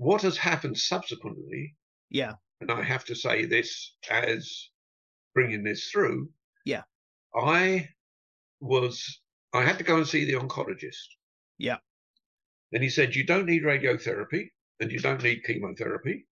What 0.00 0.22
has 0.22 0.38
happened 0.38 0.78
subsequently? 0.78 1.76
Yeah, 2.08 2.34
and 2.60 2.70
I 2.70 2.82
have 2.82 3.04
to 3.06 3.14
say 3.14 3.44
this 3.44 3.94
as 4.10 4.70
bringing 5.34 5.62
this 5.62 5.90
through. 5.90 6.30
Yeah. 6.64 6.82
I 7.34 7.88
was, 8.60 9.20
I 9.54 9.62
had 9.62 9.78
to 9.78 9.84
go 9.84 9.96
and 9.96 10.06
see 10.06 10.24
the 10.24 10.38
oncologist. 10.38 11.06
Yeah. 11.58 11.76
And 12.72 12.82
he 12.82 12.90
said, 12.90 13.14
You 13.14 13.24
don't 13.24 13.46
need 13.46 13.62
radiotherapy 13.62 14.48
and 14.80 14.92
you 14.92 15.00
don't 15.00 15.22
need 15.22 15.44
chemotherapy. 15.44 16.26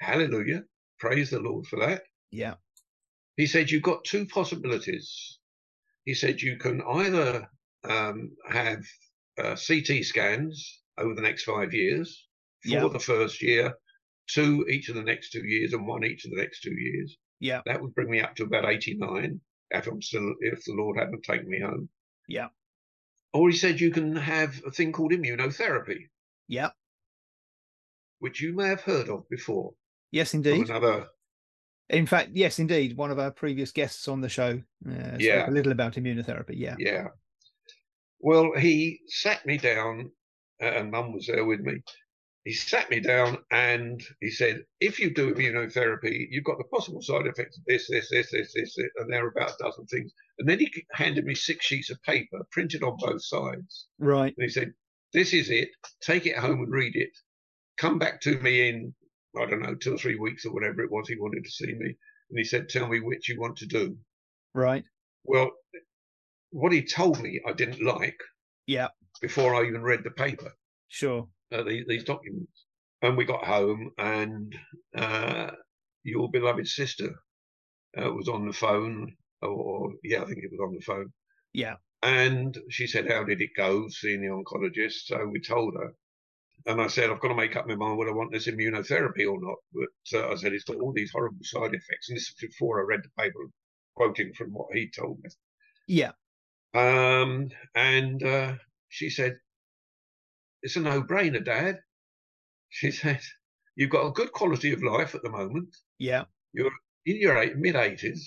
Hallelujah. 0.00 0.62
Praise 0.98 1.30
the 1.30 1.40
Lord 1.40 1.66
for 1.66 1.78
that. 1.80 2.02
Yeah. 2.30 2.54
He 3.36 3.46
said, 3.46 3.70
You've 3.70 3.82
got 3.82 4.04
two 4.04 4.26
possibilities. 4.26 5.38
He 6.04 6.14
said, 6.14 6.40
You 6.40 6.56
can 6.56 6.82
either 6.82 7.48
um, 7.88 8.30
have 8.48 8.84
uh, 9.38 9.56
CT 9.56 10.04
scans 10.04 10.82
over 10.98 11.14
the 11.14 11.22
next 11.22 11.44
five 11.44 11.72
years 11.72 12.27
for 12.62 12.68
Yeah. 12.68 12.88
the 12.88 12.98
first 12.98 13.42
year, 13.42 13.74
two 14.28 14.66
each 14.68 14.88
of 14.88 14.94
the 14.96 15.02
next 15.02 15.30
two 15.30 15.44
years, 15.46 15.72
and 15.72 15.86
one 15.86 16.04
each 16.04 16.24
of 16.24 16.30
the 16.30 16.36
next 16.38 16.60
two 16.60 16.74
years. 16.74 17.16
Yeah. 17.40 17.62
That 17.66 17.80
would 17.80 17.94
bring 17.94 18.10
me 18.10 18.20
up 18.20 18.34
to 18.36 18.44
about 18.44 18.64
89 18.64 19.40
if 19.70 19.86
I'm 19.86 20.02
still, 20.02 20.34
if 20.40 20.64
the 20.64 20.72
Lord 20.72 20.98
hadn't 20.98 21.22
taken 21.22 21.48
me 21.48 21.60
home. 21.60 21.88
Yeah. 22.26 22.48
Or 23.32 23.48
he 23.50 23.56
said, 23.56 23.80
You 23.80 23.90
can 23.90 24.16
have 24.16 24.60
a 24.66 24.70
thing 24.70 24.92
called 24.92 25.12
immunotherapy, 25.12 26.08
Yeah. 26.48 26.70
which 28.18 28.40
you 28.40 28.54
may 28.54 28.68
have 28.68 28.80
heard 28.80 29.08
of 29.08 29.28
before. 29.28 29.74
Yes, 30.10 30.34
indeed. 30.34 30.68
Another 30.68 31.08
In 31.90 32.06
fact, 32.06 32.30
yes, 32.34 32.58
indeed. 32.58 32.96
One 32.96 33.10
of 33.10 33.18
our 33.18 33.30
previous 33.30 33.70
guests 33.72 34.08
on 34.08 34.20
the 34.20 34.28
show 34.28 34.60
uh, 34.88 35.18
spoke 35.18 35.48
a 35.48 35.52
little 35.52 35.72
about 35.72 35.94
immunotherapy. 35.94 36.54
Yeah. 36.56 36.76
Yeah. 36.78 37.08
Well, 38.20 38.52
he 38.56 39.00
sat 39.06 39.46
me 39.46 39.58
down, 39.58 40.10
uh, 40.60 40.66
and 40.66 40.90
Mum 40.90 41.12
was 41.12 41.26
there 41.28 41.44
with 41.44 41.60
me. 41.60 41.80
He 42.48 42.54
sat 42.54 42.88
me 42.88 42.98
down 42.98 43.36
and 43.50 44.02
he 44.22 44.30
said, 44.30 44.64
"If 44.80 44.98
you 44.98 45.10
do 45.12 45.34
immunotherapy, 45.34 46.28
you've 46.30 46.44
got 46.44 46.56
the 46.56 46.64
possible 46.64 47.02
side 47.02 47.26
effects 47.26 47.58
of 47.58 47.64
this, 47.66 47.86
this, 47.90 48.08
this, 48.08 48.30
this, 48.30 48.54
this, 48.54 48.74
this," 48.74 48.88
and 48.96 49.12
there 49.12 49.26
are 49.26 49.28
about 49.28 49.50
a 49.50 49.62
dozen 49.64 49.84
things. 49.84 50.14
And 50.38 50.48
then 50.48 50.58
he 50.58 50.72
handed 50.92 51.26
me 51.26 51.34
six 51.34 51.66
sheets 51.66 51.90
of 51.90 52.02
paper 52.04 52.38
printed 52.50 52.82
on 52.82 52.96
both 52.98 53.22
sides, 53.22 53.88
Right. 53.98 54.34
and 54.34 54.42
he 54.42 54.48
said, 54.48 54.72
"This 55.12 55.34
is 55.34 55.50
it. 55.50 55.68
Take 56.00 56.24
it 56.24 56.38
home 56.38 56.60
and 56.62 56.72
read 56.72 56.96
it. 56.96 57.10
Come 57.76 57.98
back 57.98 58.18
to 58.22 58.38
me 58.40 58.66
in 58.70 58.94
I 59.38 59.44
don't 59.44 59.60
know 59.60 59.74
two 59.74 59.96
or 59.96 59.98
three 59.98 60.16
weeks 60.16 60.46
or 60.46 60.54
whatever 60.54 60.80
it 60.80 60.90
was. 60.90 61.06
He 61.06 61.16
wanted 61.20 61.44
to 61.44 61.50
see 61.50 61.74
me, 61.74 61.98
and 62.30 62.38
he 62.38 62.44
said, 62.44 62.70
"Tell 62.70 62.88
me 62.88 63.00
which 63.00 63.28
you 63.28 63.38
want 63.38 63.58
to 63.58 63.66
do." 63.66 63.98
Right. 64.54 64.84
Well, 65.22 65.50
what 66.48 66.72
he 66.72 66.80
told 66.82 67.20
me 67.22 67.42
I 67.46 67.52
didn't 67.52 67.82
like 67.82 68.18
Yeah. 68.66 68.88
before 69.20 69.54
I 69.54 69.66
even 69.68 69.82
read 69.82 70.02
the 70.02 70.12
paper, 70.12 70.54
Sure. 70.88 71.28
Uh, 71.52 71.62
these, 71.62 71.84
these 71.88 72.04
documents. 72.04 72.64
And 73.02 73.16
we 73.16 73.24
got 73.24 73.44
home, 73.44 73.92
and 73.96 74.54
uh, 74.96 75.50
your 76.02 76.28
beloved 76.30 76.66
sister 76.66 77.14
uh, 77.96 78.12
was 78.12 78.28
on 78.28 78.46
the 78.46 78.52
phone, 78.52 79.14
or 79.40 79.92
yeah, 80.02 80.22
I 80.22 80.24
think 80.24 80.38
it 80.42 80.50
was 80.50 80.66
on 80.66 80.74
the 80.74 80.84
phone. 80.84 81.12
Yeah. 81.52 81.76
And 82.02 82.56
she 82.70 82.86
said, 82.86 83.10
How 83.10 83.24
did 83.24 83.40
it 83.40 83.50
go 83.56 83.88
seeing 83.88 84.20
the 84.20 84.28
oncologist? 84.28 85.06
So 85.06 85.26
we 85.26 85.40
told 85.40 85.74
her. 85.74 85.92
And 86.66 86.80
I 86.80 86.88
said, 86.88 87.10
I've 87.10 87.20
got 87.20 87.28
to 87.28 87.34
make 87.34 87.56
up 87.56 87.66
my 87.66 87.76
mind 87.76 87.98
whether 87.98 88.10
I 88.10 88.14
want 88.14 88.32
this 88.32 88.48
immunotherapy 88.48 89.26
or 89.28 89.38
not. 89.40 89.58
But 89.72 90.18
uh, 90.18 90.32
I 90.32 90.36
said, 90.36 90.52
It's 90.52 90.64
got 90.64 90.80
all 90.80 90.92
these 90.92 91.12
horrible 91.12 91.38
side 91.42 91.74
effects. 91.74 92.08
And 92.08 92.16
this 92.16 92.32
was 92.34 92.50
before 92.50 92.80
I 92.80 92.84
read 92.84 93.00
the 93.02 93.22
paper, 93.22 93.38
quoting 93.96 94.32
from 94.34 94.50
what 94.50 94.74
he 94.74 94.90
told 94.90 95.18
me. 95.22 95.30
Yeah. 95.86 96.12
Um, 96.74 97.48
and 97.74 98.22
uh, 98.22 98.54
she 98.88 99.10
said, 99.10 99.38
It's 100.62 100.76
a 100.76 100.80
no 100.80 101.02
brainer, 101.02 101.44
Dad. 101.44 101.78
She 102.68 102.90
said, 103.00 103.20
You've 103.76 103.90
got 103.90 104.06
a 104.06 104.12
good 104.12 104.32
quality 104.32 104.72
of 104.72 104.82
life 104.82 105.14
at 105.14 105.22
the 105.22 105.30
moment 105.30 105.74
Yeah. 105.98 106.24
You're 106.52 106.72
in 107.06 107.16
your 107.20 107.38
eight, 107.38 107.56
mid 107.56 107.74
80s 107.76 108.18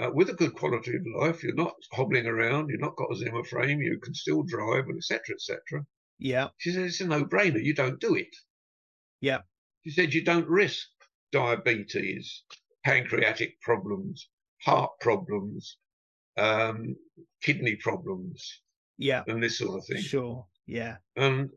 uh, 0.00 0.10
with 0.14 0.30
a 0.30 0.34
good 0.34 0.54
quality 0.54 0.96
of 0.96 1.02
life. 1.20 1.42
You're 1.42 1.54
not 1.54 1.74
hobbling 1.92 2.26
around. 2.26 2.70
You've 2.70 2.80
not 2.80 2.96
got 2.96 3.12
a 3.12 3.16
Zimmer 3.16 3.44
frame. 3.44 3.80
You 3.82 3.98
can 4.02 4.14
still 4.14 4.42
drive, 4.44 4.84
and 4.86 4.96
etc. 4.96 5.20
etc. 5.34 5.84
Yeah. 6.18 6.48
She 6.58 6.72
said, 6.72 6.84
It's 6.84 7.00
a 7.00 7.06
no 7.06 7.24
brainer. 7.24 7.62
You 7.62 7.74
don't 7.74 8.00
do 8.00 8.14
it. 8.14 8.34
Yeah. 9.20 9.38
She 9.84 9.90
said, 9.90 10.14
You 10.14 10.24
don't 10.24 10.48
risk 10.48 10.86
diabetes, 11.32 12.42
pancreatic 12.84 13.60
problems, 13.60 14.28
heart 14.62 14.90
problems, 15.00 15.76
um, 16.36 16.96
kidney 17.42 17.76
problems, 17.76 18.62
Yeah. 18.96 19.22
and 19.26 19.42
this 19.42 19.58
sort 19.58 19.78
of 19.78 19.86
thing. 19.86 20.02
Sure. 20.02 20.46
Yeah. 20.68 20.98
And 21.16 21.50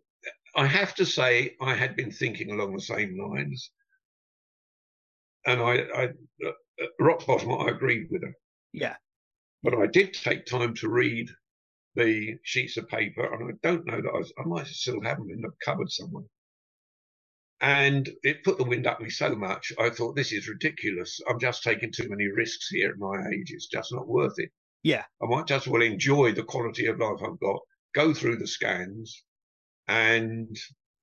I 0.56 0.65
have 0.65 0.95
to 0.95 1.06
say, 1.06 1.56
I 1.62 1.76
had 1.76 1.95
been 1.95 2.12
thinking 2.12 2.50
along 2.50 2.74
the 2.74 2.82
same 2.82 3.19
lines. 3.19 3.71
And 5.45 5.62
I, 5.62 5.74
I 5.74 6.04
uh, 6.45 6.50
uh, 6.82 6.86
rock 7.00 7.28
bottom, 7.28 7.52
I 7.52 7.69
agreed 7.69 8.08
with 8.10 8.24
her. 8.24 8.34
Yeah. 8.71 8.95
But 9.63 9.76
I 9.76 9.88
did 9.88 10.13
take 10.13 10.45
time 10.45 10.74
to 10.76 10.89
read 10.89 11.30
the 11.95 12.38
sheets 12.43 12.78
of 12.78 12.88
paper, 12.88 13.26
and 13.34 13.52
I 13.52 13.67
don't 13.67 13.86
know 13.86 14.02
that 14.02 14.10
I, 14.10 14.17
was, 14.17 14.34
I 14.39 14.47
might 14.47 14.67
still 14.67 15.02
have 15.04 15.17
them 15.17 15.30
in 15.30 15.41
the 15.41 15.52
cupboard 15.63 15.91
somewhere. 15.91 16.24
And 17.60 18.10
it 18.24 18.43
put 18.45 18.58
the 18.58 18.63
wind 18.63 18.88
up 18.88 19.02
me 19.02 19.10
so 19.10 19.36
much, 19.36 19.74
I 19.78 19.89
thought, 19.89 20.15
this 20.15 20.32
is 20.32 20.47
ridiculous. 20.47 21.19
I'm 21.30 21.38
just 21.38 21.63
taking 21.63 21.91
too 21.91 22.08
many 22.10 22.28
risks 22.28 22.69
here 22.69 22.91
at 22.91 22.97
my 22.97 23.30
age. 23.34 23.52
It's 23.52 23.67
just 23.67 23.93
not 23.93 24.08
worth 24.08 24.36
it. 24.38 24.50
Yeah. 24.84 25.04
I 25.21 25.26
might 25.28 25.47
just 25.47 25.67
well 25.67 25.82
enjoy 25.82 26.32
the 26.32 26.43
quality 26.43 26.86
of 26.88 26.97
life 26.97 27.19
I've 27.21 27.39
got, 27.39 27.60
go 27.94 28.14
through 28.14 28.38
the 28.38 28.48
scans, 28.48 29.24
and 29.88 30.56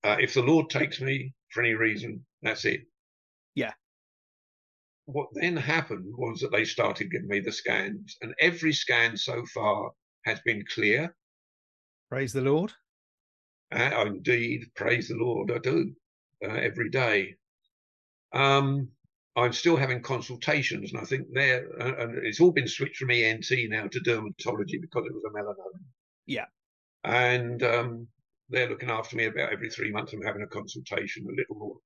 uh, 0.04 0.16
if 0.20 0.34
the 0.34 0.42
Lord 0.42 0.70
takes 0.70 1.00
me 1.00 1.34
for 1.50 1.62
any 1.62 1.74
reason, 1.74 2.24
that's 2.42 2.64
it. 2.64 2.82
Yeah. 3.54 3.72
What 5.06 5.28
then 5.32 5.56
happened 5.56 6.12
was 6.16 6.40
that 6.40 6.52
they 6.52 6.64
started 6.64 7.10
giving 7.10 7.28
me 7.28 7.40
the 7.40 7.52
scans, 7.52 8.16
and 8.20 8.34
every 8.40 8.72
scan 8.72 9.16
so 9.16 9.44
far 9.46 9.90
has 10.24 10.40
been 10.44 10.64
clear. 10.74 11.14
Praise 12.10 12.32
the 12.32 12.42
Lord. 12.42 12.72
Uh, 13.70 14.04
indeed, 14.06 14.64
praise 14.74 15.08
the 15.08 15.16
Lord, 15.16 15.50
I 15.50 15.58
do 15.58 15.92
uh, 16.44 16.54
every 16.54 16.90
day. 16.90 17.34
Um, 18.32 18.88
I'm 19.36 19.52
still 19.52 19.76
having 19.76 20.02
consultations, 20.02 20.92
and 20.92 21.00
I 21.00 21.04
think 21.04 21.26
there, 21.32 21.68
uh, 21.80 22.02
and 22.02 22.26
it's 22.26 22.40
all 22.40 22.50
been 22.50 22.68
switched 22.68 22.96
from 22.96 23.10
ENT 23.10 23.50
now 23.68 23.86
to 23.86 24.00
dermatology 24.00 24.80
because 24.80 25.06
it 25.06 25.14
was 25.14 25.22
a 25.26 25.36
melanoma. 25.36 25.80
Yeah. 26.26 26.46
And 27.04 27.62
um, 27.62 28.08
they're 28.48 28.68
looking 28.68 28.90
after 28.90 29.16
me 29.16 29.26
about 29.26 29.52
every 29.52 29.70
three 29.70 29.90
months. 29.92 30.12
I'm 30.12 30.22
having 30.22 30.42
a 30.42 30.46
consultation, 30.46 31.26
a 31.28 31.34
little 31.34 31.56
more, 31.56 31.76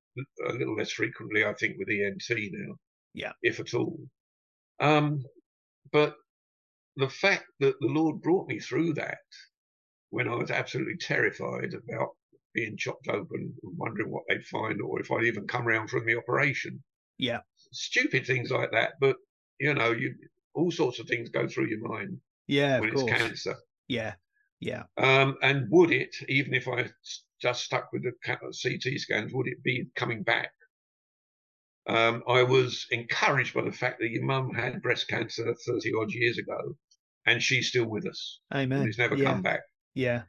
a 0.49 0.53
little 0.55 0.77
less 0.77 0.93
frequently, 0.93 1.45
I 1.45 1.55
think, 1.55 1.77
with 1.79 1.89
ENT 1.89 2.23
now. 2.53 2.75
Yeah. 3.15 3.33
If 3.43 3.61
at 3.61 3.75
all. 3.75 3.99
Um, 4.81 5.23
but 5.93 6.17
the 6.97 7.09
fact 7.09 7.45
that 7.61 7.75
the 7.81 7.87
Lord 7.89 8.23
brought 8.23 8.49
me 8.49 8.59
through 8.59 8.95
that 8.95 9.19
when 10.11 10.29
I 10.29 10.35
was 10.35 10.51
absolutely 10.51 10.97
terrified 10.99 11.73
about 11.75 12.11
being 12.55 12.77
chopped 12.77 13.09
open 13.09 13.55
and 13.63 13.77
wondering 13.79 14.11
what 14.11 14.25
they'd 14.29 14.45
find 14.45 14.81
or 14.83 15.01
if 15.01 15.11
I'd 15.11 15.25
even 15.25 15.47
come 15.47 15.67
round 15.67 15.89
from 15.89 16.05
the 16.07 16.17
operation. 16.17 16.83
Yeah. 17.19 17.41
Stupid 17.73 18.27
things 18.27 18.51
like 18.51 18.71
that. 18.73 18.93
But, 19.01 19.17
you 19.59 19.73
know, 19.73 19.93
you 19.93 20.15
all 20.55 20.71
sorts 20.71 20.99
of 20.99 21.07
things 21.07 21.31
go 21.31 21.47
through 21.49 21.69
your 21.69 21.81
mind 21.89 22.19
Yeah. 22.47 22.81
when 22.81 22.91
Of 22.91 22.95
it's 22.95 23.03
course. 23.03 23.19
cancer. 23.19 23.57
Yeah. 23.89 24.15
Yeah. 24.63 24.85
Um, 24.97 25.37
and 25.43 25.67
would 25.71 25.91
it, 25.91 26.15
even 26.29 26.55
if 26.55 26.69
I 26.69 26.89
just 27.41 27.65
stuck 27.65 27.93
with 27.93 28.05
the 28.05 28.13
CT 28.25 29.01
scans, 29.01 29.33
would 29.35 29.49
it 29.49 29.63
be 29.65 29.89
coming 29.97 30.23
back? 30.23 30.53
Um, 31.89 32.23
I 32.29 32.45
was 32.45 32.87
encouraged 32.93 33.55
by 33.55 33.63
the 33.63 33.73
fact 33.73 33.99
that 33.99 34.11
your 34.11 34.25
mum 34.25 34.55
had 34.55 34.81
breast 34.81 35.09
cancer 35.09 35.53
30 35.67 35.93
odd 36.01 36.13
years 36.13 36.39
ago 36.39 36.77
and 37.27 37.43
she's 37.43 37.69
still 37.69 37.87
with 37.87 38.07
us. 38.07 38.39
Amen. 38.55 38.81
And 38.81 38.89
it's 38.89 38.99
never 38.99 39.17
yeah. 39.17 39.25
come 39.25 39.43
back. 39.43 39.63
Yeah. 39.95 40.23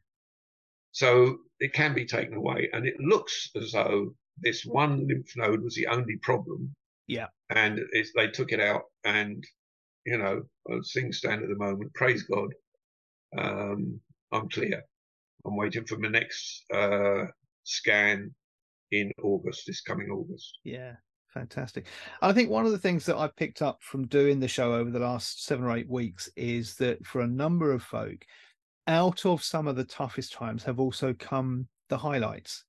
So 0.93 1.37
it 1.59 1.73
can 1.73 1.93
be 1.93 2.05
taken 2.05 2.33
away. 2.33 2.69
And 2.73 2.87
it 2.87 2.95
looks 2.99 3.51
as 3.55 3.73
though 3.73 4.15
this 4.37 4.63
one 4.65 5.07
lymph 5.07 5.29
node 5.35 5.61
was 5.61 5.75
the 5.75 5.87
only 5.87 6.17
problem. 6.23 6.73
Yeah. 7.07 7.27
And 7.51 7.79
it's, 7.91 8.11
they 8.15 8.29
took 8.29 8.51
it 8.51 8.59
out. 8.59 8.85
And, 9.03 9.43
you 10.07 10.17
know, 10.17 10.41
as 10.75 10.91
things 10.91 11.19
stand 11.19 11.43
at 11.43 11.49
the 11.49 11.55
moment, 11.55 11.93
praise 11.93 12.23
God, 12.23 12.49
um, 13.37 13.99
I'm 14.33 14.49
clear. 14.49 14.81
I'm 15.45 15.55
waiting 15.55 15.85
for 15.85 15.97
my 15.97 16.09
next 16.09 16.65
uh, 16.73 17.25
scan 17.63 18.33
in 18.91 19.11
August, 19.21 19.63
this 19.67 19.81
coming 19.81 20.09
August. 20.09 20.57
Yeah. 20.63 20.93
Fantastic. 21.33 21.87
I 22.21 22.31
think 22.31 22.51
one 22.51 22.67
of 22.67 22.71
the 22.71 22.77
things 22.77 23.07
that 23.07 23.17
I've 23.17 23.35
picked 23.35 23.63
up 23.63 23.79
from 23.81 24.05
doing 24.05 24.39
the 24.39 24.47
show 24.47 24.75
over 24.75 24.91
the 24.91 24.99
last 24.99 25.43
seven 25.43 25.65
or 25.65 25.75
eight 25.75 25.89
weeks 25.89 26.29
is 26.35 26.75
that 26.75 27.03
for 27.05 27.21
a 27.21 27.27
number 27.27 27.71
of 27.71 27.81
folk, 27.81 28.23
out 28.85 29.25
of 29.25 29.43
some 29.43 29.67
of 29.67 29.75
the 29.75 29.83
toughest 29.83 30.33
times 30.33 30.63
have 30.63 30.79
also 30.79 31.13
come 31.13 31.67
the 31.89 31.97
highlights. 31.97 32.65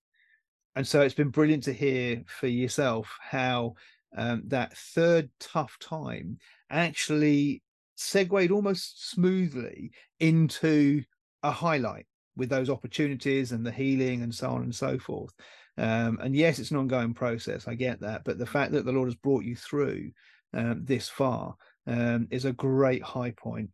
And 0.76 0.86
so 0.86 1.02
it's 1.02 1.14
been 1.14 1.28
brilliant 1.28 1.64
to 1.64 1.74
hear 1.74 2.22
for 2.26 2.46
yourself 2.46 3.14
how 3.20 3.74
um, 4.16 4.44
that 4.46 4.74
third 4.76 5.28
tough 5.38 5.76
time 5.78 6.38
actually 6.70 7.62
segued 7.96 8.50
almost 8.50 9.10
smoothly 9.10 9.90
into 10.20 11.02
a 11.44 11.50
highlight 11.52 12.06
with 12.36 12.48
those 12.48 12.68
opportunities 12.68 13.52
and 13.52 13.64
the 13.64 13.70
healing 13.70 14.22
and 14.22 14.34
so 14.34 14.50
on 14.50 14.62
and 14.62 14.74
so 14.74 14.98
forth. 14.98 15.32
Um, 15.78 16.18
and 16.22 16.34
yes, 16.34 16.58
it's 16.58 16.70
an 16.72 16.76
ongoing 16.78 17.14
process. 17.14 17.68
I 17.68 17.74
get 17.74 18.00
that, 18.00 18.22
but 18.24 18.38
the 18.38 18.46
fact 18.46 18.72
that 18.72 18.84
the 18.84 18.92
Lord 18.92 19.06
has 19.08 19.14
brought 19.14 19.44
you 19.44 19.54
through 19.54 20.10
um, 20.52 20.84
this 20.84 21.08
far 21.08 21.54
um, 21.86 22.26
is 22.30 22.44
a 22.44 22.52
great 22.52 23.02
high 23.02 23.32
point. 23.32 23.70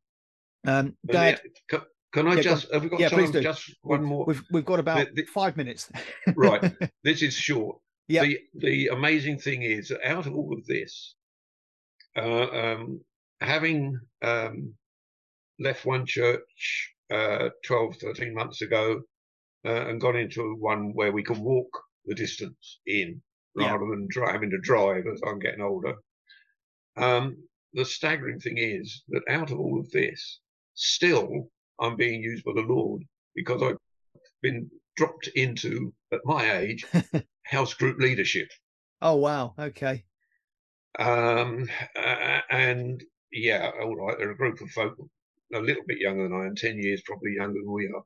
Um, 0.67 0.97
Dad, 1.07 1.41
can, 1.69 1.81
can 2.13 2.27
I 2.27 2.35
yeah, 2.35 2.43
just 2.43 2.73
have 2.73 2.83
we 2.83 2.89
got 2.89 3.01
yeah, 3.01 3.09
time? 3.09 3.19
please 3.21 3.31
do. 3.31 3.41
Just 3.41 3.75
one 3.83 4.03
more. 4.03 4.25
we've 4.27 4.43
we've 4.51 4.65
got 4.65 4.81
about 4.81 5.07
The- 5.15 5.23
the- 5.23 5.27
five 5.27 5.57
minutes. 5.57 5.91
right. 6.35 6.73
This 7.05 7.23
is 7.23 7.35
short. 7.35 7.79
Yeah. 8.09 8.25
The 8.25 8.39
the 8.57 8.87
amazing 8.89 9.39
thing 9.39 9.63
is 9.63 9.89
that 9.89 10.07
out 10.07 10.27
of 10.27 10.35
all 10.35 10.53
of 10.53 10.67
this, 10.67 11.15
uh, 12.17 12.49
um, 12.49 13.01
having 13.41 13.99
um, 14.23 14.75
left 15.59 15.87
one 15.87 16.05
church 16.05 16.93
uh, 17.11 17.51
12, 17.65 17.97
13 17.97 18.35
months 18.35 18.63
ago 18.63 19.01
uh, 19.65 19.87
and 19.89 20.01
gone 20.01 20.17
into 20.17 20.55
one 20.59 20.93
where 20.95 21.13
we 21.13 21.23
can 21.23 21.41
walk 21.41 21.69
the 22.07 22.15
distance 22.15 22.81
in 22.87 23.21
Yeah. 23.57 23.73
rather 23.73 23.87
than 23.91 24.07
dri- 24.09 24.31
having 24.31 24.51
to 24.51 24.59
drive 24.59 25.05
as 25.07 25.21
I'm 25.27 25.39
getting 25.39 25.61
older. 25.61 25.95
Um, 26.97 27.37
the 27.73 27.85
staggering 27.85 28.41
thing 28.41 28.59
is 28.59 29.03
that 29.09 29.23
out 29.29 29.51
of 29.51 29.59
all 29.61 29.79
of 29.79 29.91
this, 29.91 30.41
still 30.75 31.51
I'm 31.81 31.97
being 31.97 32.23
used 32.23 32.45
by 32.45 32.53
the 32.55 32.63
Lord 32.63 33.03
because 33.35 33.63
I've 33.63 33.77
been 34.43 34.71
dropped 34.97 35.29
into, 35.29 35.93
at 36.13 36.21
my 36.25 36.59
age, 36.59 36.85
house 37.45 37.75
group 37.75 37.99
leadership. 37.99 38.49
Oh 39.03 39.17
wow. 39.17 39.55
Okay. 39.59 40.05
Um, 40.99 41.69
uh, 41.97 42.41
and 42.51 43.03
yeah, 43.33 43.71
all 43.81 43.95
right, 43.95 44.19
they're 44.19 44.33
a 44.33 44.37
group 44.37 44.61
of 44.61 44.69
folk 44.71 44.97
a 45.55 45.61
little 45.61 45.83
bit 45.87 45.99
younger 45.99 46.25
than 46.25 46.33
I 46.33 46.47
am, 46.47 46.55
10 46.55 46.79
years 46.79 47.03
probably 47.05 47.35
younger 47.37 47.59
than 47.61 47.73
we 47.73 47.87
are, 47.95 48.03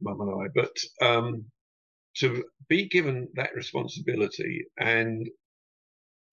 mum 0.00 0.20
and 0.20 0.44
I. 0.44 0.48
But 0.54 1.06
um, 1.06 1.44
to 2.18 2.44
be 2.68 2.88
given 2.88 3.28
that 3.34 3.54
responsibility 3.54 4.64
and 4.78 5.26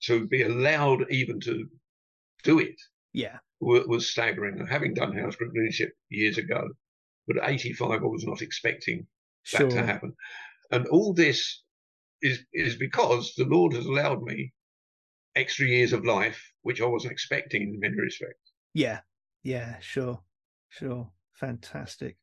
to 0.03 0.27
be 0.27 0.43
allowed 0.43 1.05
even 1.11 1.39
to 1.41 1.65
do 2.43 2.59
it 2.59 2.75
Yeah. 3.13 3.37
wa- 3.59 3.83
was 3.87 4.09
staggering. 4.09 4.59
And 4.59 4.69
having 4.69 4.93
done 4.93 5.15
house 5.17 5.35
group 5.35 5.53
leadership 5.55 5.91
years 6.09 6.37
ago, 6.37 6.67
but 7.27 7.37
at 7.37 7.49
85, 7.49 7.91
I 8.01 8.05
was 8.05 8.25
not 8.25 8.41
expecting 8.41 9.07
Sure. 9.43 9.67
that 9.69 9.75
to 9.75 9.85
happen. 9.85 10.13
And 10.71 10.87
all 10.87 11.13
this 11.13 11.63
is 12.21 12.45
is 12.53 12.75
because 12.77 13.33
the 13.35 13.45
Lord 13.45 13.73
has 13.73 13.85
allowed 13.85 14.21
me 14.23 14.53
extra 15.35 15.65
years 15.65 15.93
of 15.93 16.05
life, 16.05 16.39
which 16.61 16.81
I 16.81 16.85
wasn't 16.85 17.13
expecting 17.13 17.61
in 17.63 17.79
many 17.79 17.95
respects. 17.99 18.51
Yeah. 18.73 19.01
Yeah. 19.43 19.79
Sure. 19.79 20.21
Sure. 20.71 21.09
Fantastic. 21.33 22.17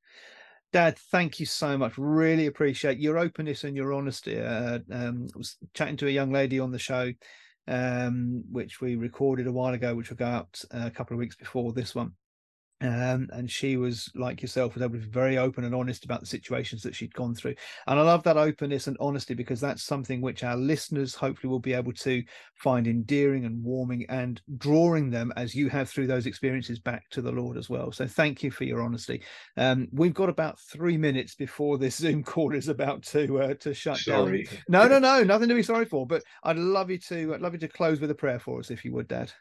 Dad, 0.72 0.98
thank 1.10 1.40
you 1.40 1.46
so 1.46 1.78
much. 1.78 1.98
Really 1.98 2.46
appreciate 2.46 2.98
your 2.98 3.18
openness 3.18 3.64
and 3.64 3.76
your 3.76 3.92
honesty. 3.92 4.40
Uh, 4.40 4.80
um, 4.90 5.28
I 5.34 5.38
was 5.38 5.56
chatting 5.74 5.96
to 5.98 6.06
a 6.06 6.10
young 6.10 6.30
lady 6.30 6.58
on 6.58 6.70
the 6.70 6.78
show, 6.78 7.12
um, 7.66 8.44
which 8.50 8.80
we 8.80 8.96
recorded 8.96 9.46
a 9.46 9.52
while 9.52 9.74
ago, 9.74 9.94
which 9.94 10.10
will 10.10 10.16
go 10.16 10.26
out 10.26 10.62
uh, 10.72 10.84
a 10.86 10.90
couple 10.90 11.14
of 11.14 11.18
weeks 11.18 11.36
before 11.36 11.72
this 11.72 11.94
one. 11.94 12.12
Um, 12.80 13.28
and 13.32 13.50
she 13.50 13.76
was 13.76 14.08
like 14.14 14.40
yourself, 14.40 14.74
was 14.74 14.82
able 14.82 14.94
to 14.94 15.00
be 15.00 15.10
very 15.10 15.36
open 15.36 15.64
and 15.64 15.74
honest 15.74 16.04
about 16.04 16.20
the 16.20 16.26
situations 16.26 16.82
that 16.82 16.94
she'd 16.94 17.12
gone 17.12 17.34
through. 17.34 17.54
And 17.88 17.98
I 17.98 18.02
love 18.02 18.22
that 18.22 18.36
openness 18.36 18.86
and 18.86 18.96
honesty 19.00 19.34
because 19.34 19.60
that's 19.60 19.82
something 19.82 20.20
which 20.20 20.44
our 20.44 20.56
listeners 20.56 21.14
hopefully 21.14 21.50
will 21.50 21.58
be 21.58 21.72
able 21.72 21.92
to 21.94 22.22
find 22.54 22.86
endearing 22.86 23.44
and 23.44 23.62
warming 23.64 24.06
and 24.08 24.40
drawing 24.58 25.10
them 25.10 25.32
as 25.36 25.56
you 25.56 25.68
have 25.68 25.90
through 25.90 26.06
those 26.06 26.26
experiences 26.26 26.78
back 26.78 27.08
to 27.10 27.20
the 27.20 27.32
Lord 27.32 27.56
as 27.56 27.68
well. 27.68 27.90
So 27.90 28.06
thank 28.06 28.44
you 28.44 28.50
for 28.52 28.62
your 28.62 28.82
honesty. 28.82 29.22
Um, 29.56 29.88
we've 29.92 30.14
got 30.14 30.28
about 30.28 30.60
three 30.60 30.96
minutes 30.96 31.34
before 31.34 31.78
this 31.78 31.96
Zoom 31.98 32.22
call 32.22 32.54
is 32.54 32.68
about 32.68 33.02
to 33.04 33.40
uh, 33.40 33.54
to 33.54 33.74
shut 33.74 34.04
down. 34.04 34.26
Sorry. 34.26 34.48
No, 34.68 34.86
no, 34.86 35.00
no, 35.00 35.24
nothing 35.24 35.48
to 35.48 35.54
be 35.54 35.62
sorry 35.64 35.84
for. 35.84 36.06
But 36.06 36.22
I'd 36.44 36.56
love 36.56 36.90
you 36.90 36.98
to 36.98 37.34
I'd 37.34 37.40
love 37.40 37.54
you 37.54 37.60
to 37.60 37.68
close 37.68 38.00
with 38.00 38.10
a 38.10 38.14
prayer 38.14 38.38
for 38.38 38.60
us, 38.60 38.70
if 38.70 38.84
you 38.84 38.92
would, 38.92 39.08
Dad. 39.08 39.32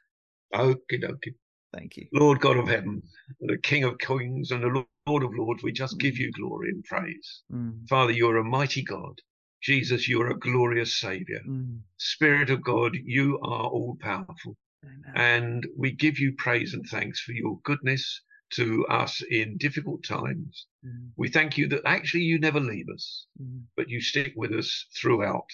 okay 0.55 0.99
dokie. 0.99 1.35
Thank 1.73 1.97
you. 1.97 2.07
Lord 2.13 2.39
God 2.39 2.57
of 2.57 2.67
heaven, 2.67 3.03
the 3.41 3.57
King 3.57 3.83
of 3.83 3.97
kings 3.99 4.51
and 4.51 4.63
the 4.63 4.85
Lord 5.07 5.23
of 5.23 5.31
lords, 5.35 5.63
we 5.63 5.71
just 5.71 5.99
give 5.99 6.17
you 6.17 6.31
glory 6.31 6.69
and 6.69 6.83
praise. 6.83 7.43
Mm, 7.53 7.87
Father, 7.87 8.11
you're 8.11 8.37
a 8.37 8.43
mighty 8.43 8.83
God. 8.83 9.19
Jesus, 9.61 10.07
you're 10.07 10.31
a 10.31 10.39
glorious 10.39 10.99
Saviour. 10.99 11.41
mm, 11.47 11.79
Spirit 11.97 12.49
of 12.49 12.63
God, 12.63 12.95
you 13.03 13.39
are 13.39 13.67
all 13.67 13.97
powerful. 14.01 14.55
amen. 14.85 15.13
And 15.15 15.67
we 15.77 15.91
give 15.91 16.19
you 16.19 16.33
praise 16.37 16.73
and 16.73 16.85
thanks 16.87 17.19
for 17.21 17.33
your 17.33 17.59
goodness 17.63 18.21
to 18.53 18.85
us 18.87 19.21
in 19.29 19.57
difficult 19.57 20.03
times. 20.03 20.67
Mm, 20.85 21.11
We 21.17 21.29
thank 21.29 21.57
you 21.57 21.67
that 21.69 21.81
actually 21.85 22.23
you 22.23 22.39
never 22.39 22.59
leave 22.59 22.87
us, 22.93 23.27
mm, 23.41 23.63
but 23.75 23.89
you 23.89 24.01
stick 24.01 24.33
with 24.35 24.53
us 24.53 24.85
throughout. 25.01 25.49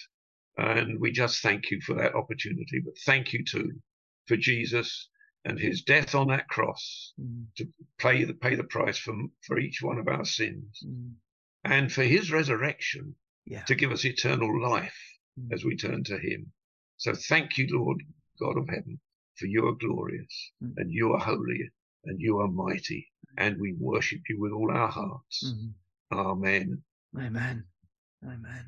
And 0.58 1.00
we 1.00 1.10
just 1.12 1.42
thank 1.42 1.70
you 1.70 1.80
for 1.80 1.94
that 1.94 2.14
opportunity. 2.14 2.80
But 2.84 2.94
thank 3.04 3.32
you 3.32 3.44
too 3.44 3.72
for 4.28 4.36
Jesus 4.36 5.08
and 5.44 5.58
his 5.58 5.82
death 5.82 6.14
on 6.14 6.28
that 6.28 6.48
cross 6.48 7.12
mm, 7.20 7.44
to 7.56 7.68
pay 7.98 8.24
the, 8.24 8.34
pay 8.34 8.54
the 8.54 8.64
price 8.64 8.96
for, 8.98 9.14
for 9.46 9.58
each 9.58 9.82
one 9.82 9.98
of 9.98 10.08
our 10.08 10.24
sins 10.24 10.82
mm. 10.86 11.12
and 11.64 11.92
for 11.92 12.02
his 12.02 12.30
resurrection 12.32 13.14
Yeah. 13.46 13.64
to 13.64 13.74
give 13.74 13.92
us 13.92 14.04
eternal 14.04 14.52
life 14.62 14.98
Mm. 15.38 15.52
as 15.52 15.64
we 15.64 15.76
turn 15.76 16.04
to 16.04 16.16
him. 16.16 16.52
So 16.96 17.12
thank 17.12 17.58
you, 17.58 17.66
Lord 17.70 17.98
God 18.38 18.56
of 18.56 18.68
heaven, 18.68 19.00
for 19.36 19.46
you 19.46 19.66
are 19.66 19.74
glorious 19.74 20.52
Mm. 20.62 20.74
and 20.76 20.92
you 20.92 21.12
are 21.12 21.18
holy 21.18 21.70
and 22.04 22.20
you 22.20 22.38
are 22.38 22.48
mighty 22.48 23.10
and 23.36 23.58
we 23.60 23.72
worship 23.72 24.20
you 24.28 24.40
with 24.40 24.52
all 24.52 24.70
our 24.70 24.88
hearts. 24.88 25.42
Mm. 25.44 25.72
Amen. 26.12 26.82
Amen. 27.18 27.64
Amen. 28.24 28.64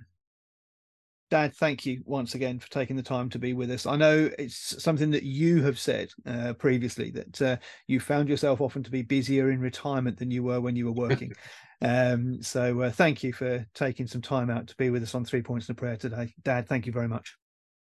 Dad, 1.28 1.56
thank 1.56 1.84
you 1.84 2.02
once 2.04 2.36
again 2.36 2.60
for 2.60 2.70
taking 2.70 2.94
the 2.94 3.02
time 3.02 3.28
to 3.30 3.38
be 3.38 3.52
with 3.52 3.68
us. 3.70 3.84
I 3.84 3.96
know 3.96 4.30
it's 4.38 4.80
something 4.82 5.10
that 5.10 5.24
you 5.24 5.60
have 5.62 5.76
said 5.76 6.10
uh, 6.24 6.52
previously 6.52 7.10
that 7.10 7.42
uh, 7.42 7.56
you 7.88 7.98
found 7.98 8.28
yourself 8.28 8.60
often 8.60 8.84
to 8.84 8.92
be 8.92 9.02
busier 9.02 9.50
in 9.50 9.60
retirement 9.60 10.18
than 10.18 10.30
you 10.30 10.44
were 10.44 10.60
when 10.60 10.76
you 10.76 10.86
were 10.86 10.92
working. 10.92 11.32
um, 11.82 12.40
so 12.42 12.82
uh, 12.82 12.90
thank 12.90 13.24
you 13.24 13.32
for 13.32 13.66
taking 13.74 14.06
some 14.06 14.22
time 14.22 14.50
out 14.50 14.68
to 14.68 14.76
be 14.76 14.88
with 14.88 15.02
us 15.02 15.16
on 15.16 15.24
Three 15.24 15.42
Points 15.42 15.68
and 15.68 15.76
a 15.76 15.80
Prayer 15.80 15.96
today. 15.96 16.32
Dad, 16.44 16.68
thank 16.68 16.86
you 16.86 16.92
very 16.92 17.08
much. 17.08 17.36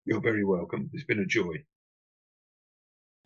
You're 0.07 0.23
very 0.23 0.45
welcome. 0.45 0.89
It's 0.95 1.05
been 1.05 1.21
a 1.21 1.27
joy. 1.27 1.65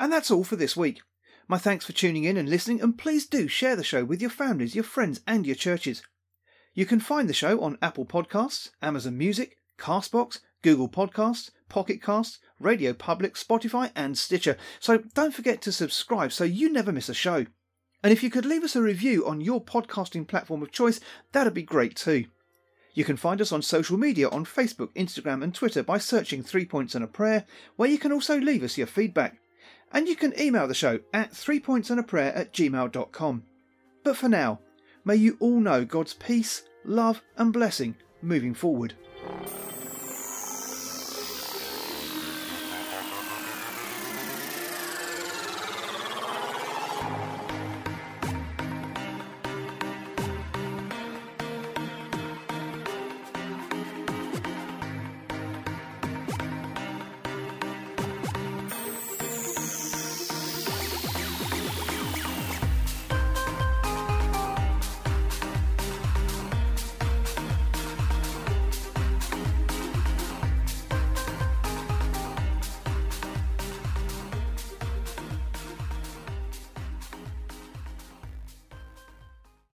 And 0.01 0.13
that's 0.13 0.33
all 0.33 0.43
for 0.43 0.57
this 0.57 0.77
week. 0.77 1.01
My 1.47 1.59
thanks 1.59 1.87
for 1.87 1.93
tuning 1.93 2.25
in 2.25 2.37
and 2.37 2.49
listening, 2.49 2.81
and 2.81 2.99
please 2.99 3.27
do 3.27 3.47
share 3.47 3.77
the 3.77 3.85
show 3.85 4.05
with 4.05 4.21
your 4.21 4.31
families, 4.31 4.75
your 4.75 4.83
friends, 4.83 5.21
and 5.29 5.47
your 5.47 5.55
churches. 5.55 6.03
You 6.75 6.87
can 6.87 6.99
find 6.99 7.29
the 7.29 7.35
show 7.35 7.61
on 7.61 7.79
Apple 7.81 8.07
Podcasts, 8.07 8.71
Amazon 8.81 9.17
Music, 9.17 9.59
Castbox, 9.83 10.39
Google 10.63 10.89
Podcasts, 10.89 11.51
Pocket 11.69 12.01
Casts, 12.01 12.39
Radio 12.61 12.93
Public, 12.93 13.35
Spotify, 13.35 13.91
and 13.97 14.17
Stitcher. 14.17 14.57
So 14.79 14.99
don't 15.15 15.35
forget 15.35 15.61
to 15.63 15.73
subscribe 15.73 16.33
so 16.33 16.45
you 16.45 16.73
never 16.73 16.93
miss 16.93 17.09
a 17.09 17.15
show. 17.15 17.47
And 18.03 18.13
if 18.13 18.23
you 18.23 18.31
could 18.31 18.47
leave 18.47 18.63
us 18.63 18.77
a 18.77 18.83
review 18.83 19.27
on 19.27 19.41
your 19.41 19.63
podcasting 19.63 20.29
platform 20.29 20.63
of 20.63 20.71
choice, 20.71 21.01
that'd 21.33 21.55
be 21.55 21.63
great 21.63 21.97
too. 21.97 22.27
You 22.95 23.05
can 23.05 23.17
find 23.17 23.41
us 23.41 23.51
on 23.51 23.63
social 23.63 23.97
media 23.97 24.29
on 24.29 24.45
Facebook, 24.45 24.95
Instagram, 24.95 25.43
and 25.43 25.53
Twitter 25.53 25.83
by 25.83 25.99
searching 25.99 26.43
Three 26.43 26.65
Points 26.67 26.95
and 26.95 27.03
a 27.03 27.09
Prayer, 27.09 27.45
where 27.77 27.89
you 27.89 27.99
can 27.99 28.13
also 28.13 28.39
leave 28.39 28.63
us 28.63 28.79
your 28.79 28.87
feedback. 28.87 29.39
And 29.93 30.07
you 30.07 30.15
can 30.15 30.39
email 30.41 30.69
the 30.69 30.75
show 30.75 31.01
at 31.13 31.33
threepointsandaprayer 31.33 32.37
at 32.37 32.53
gmail.com. 32.53 33.43
But 34.05 34.17
for 34.17 34.29
now, 34.29 34.61
may 35.05 35.17
you 35.17 35.37
all 35.41 35.59
know 35.59 35.85
God's 35.85 36.15
peace, 36.15 36.63
love, 36.85 37.23
and 37.37 37.53
blessing 37.53 37.97
moving 38.23 38.55
forward. 38.55 38.95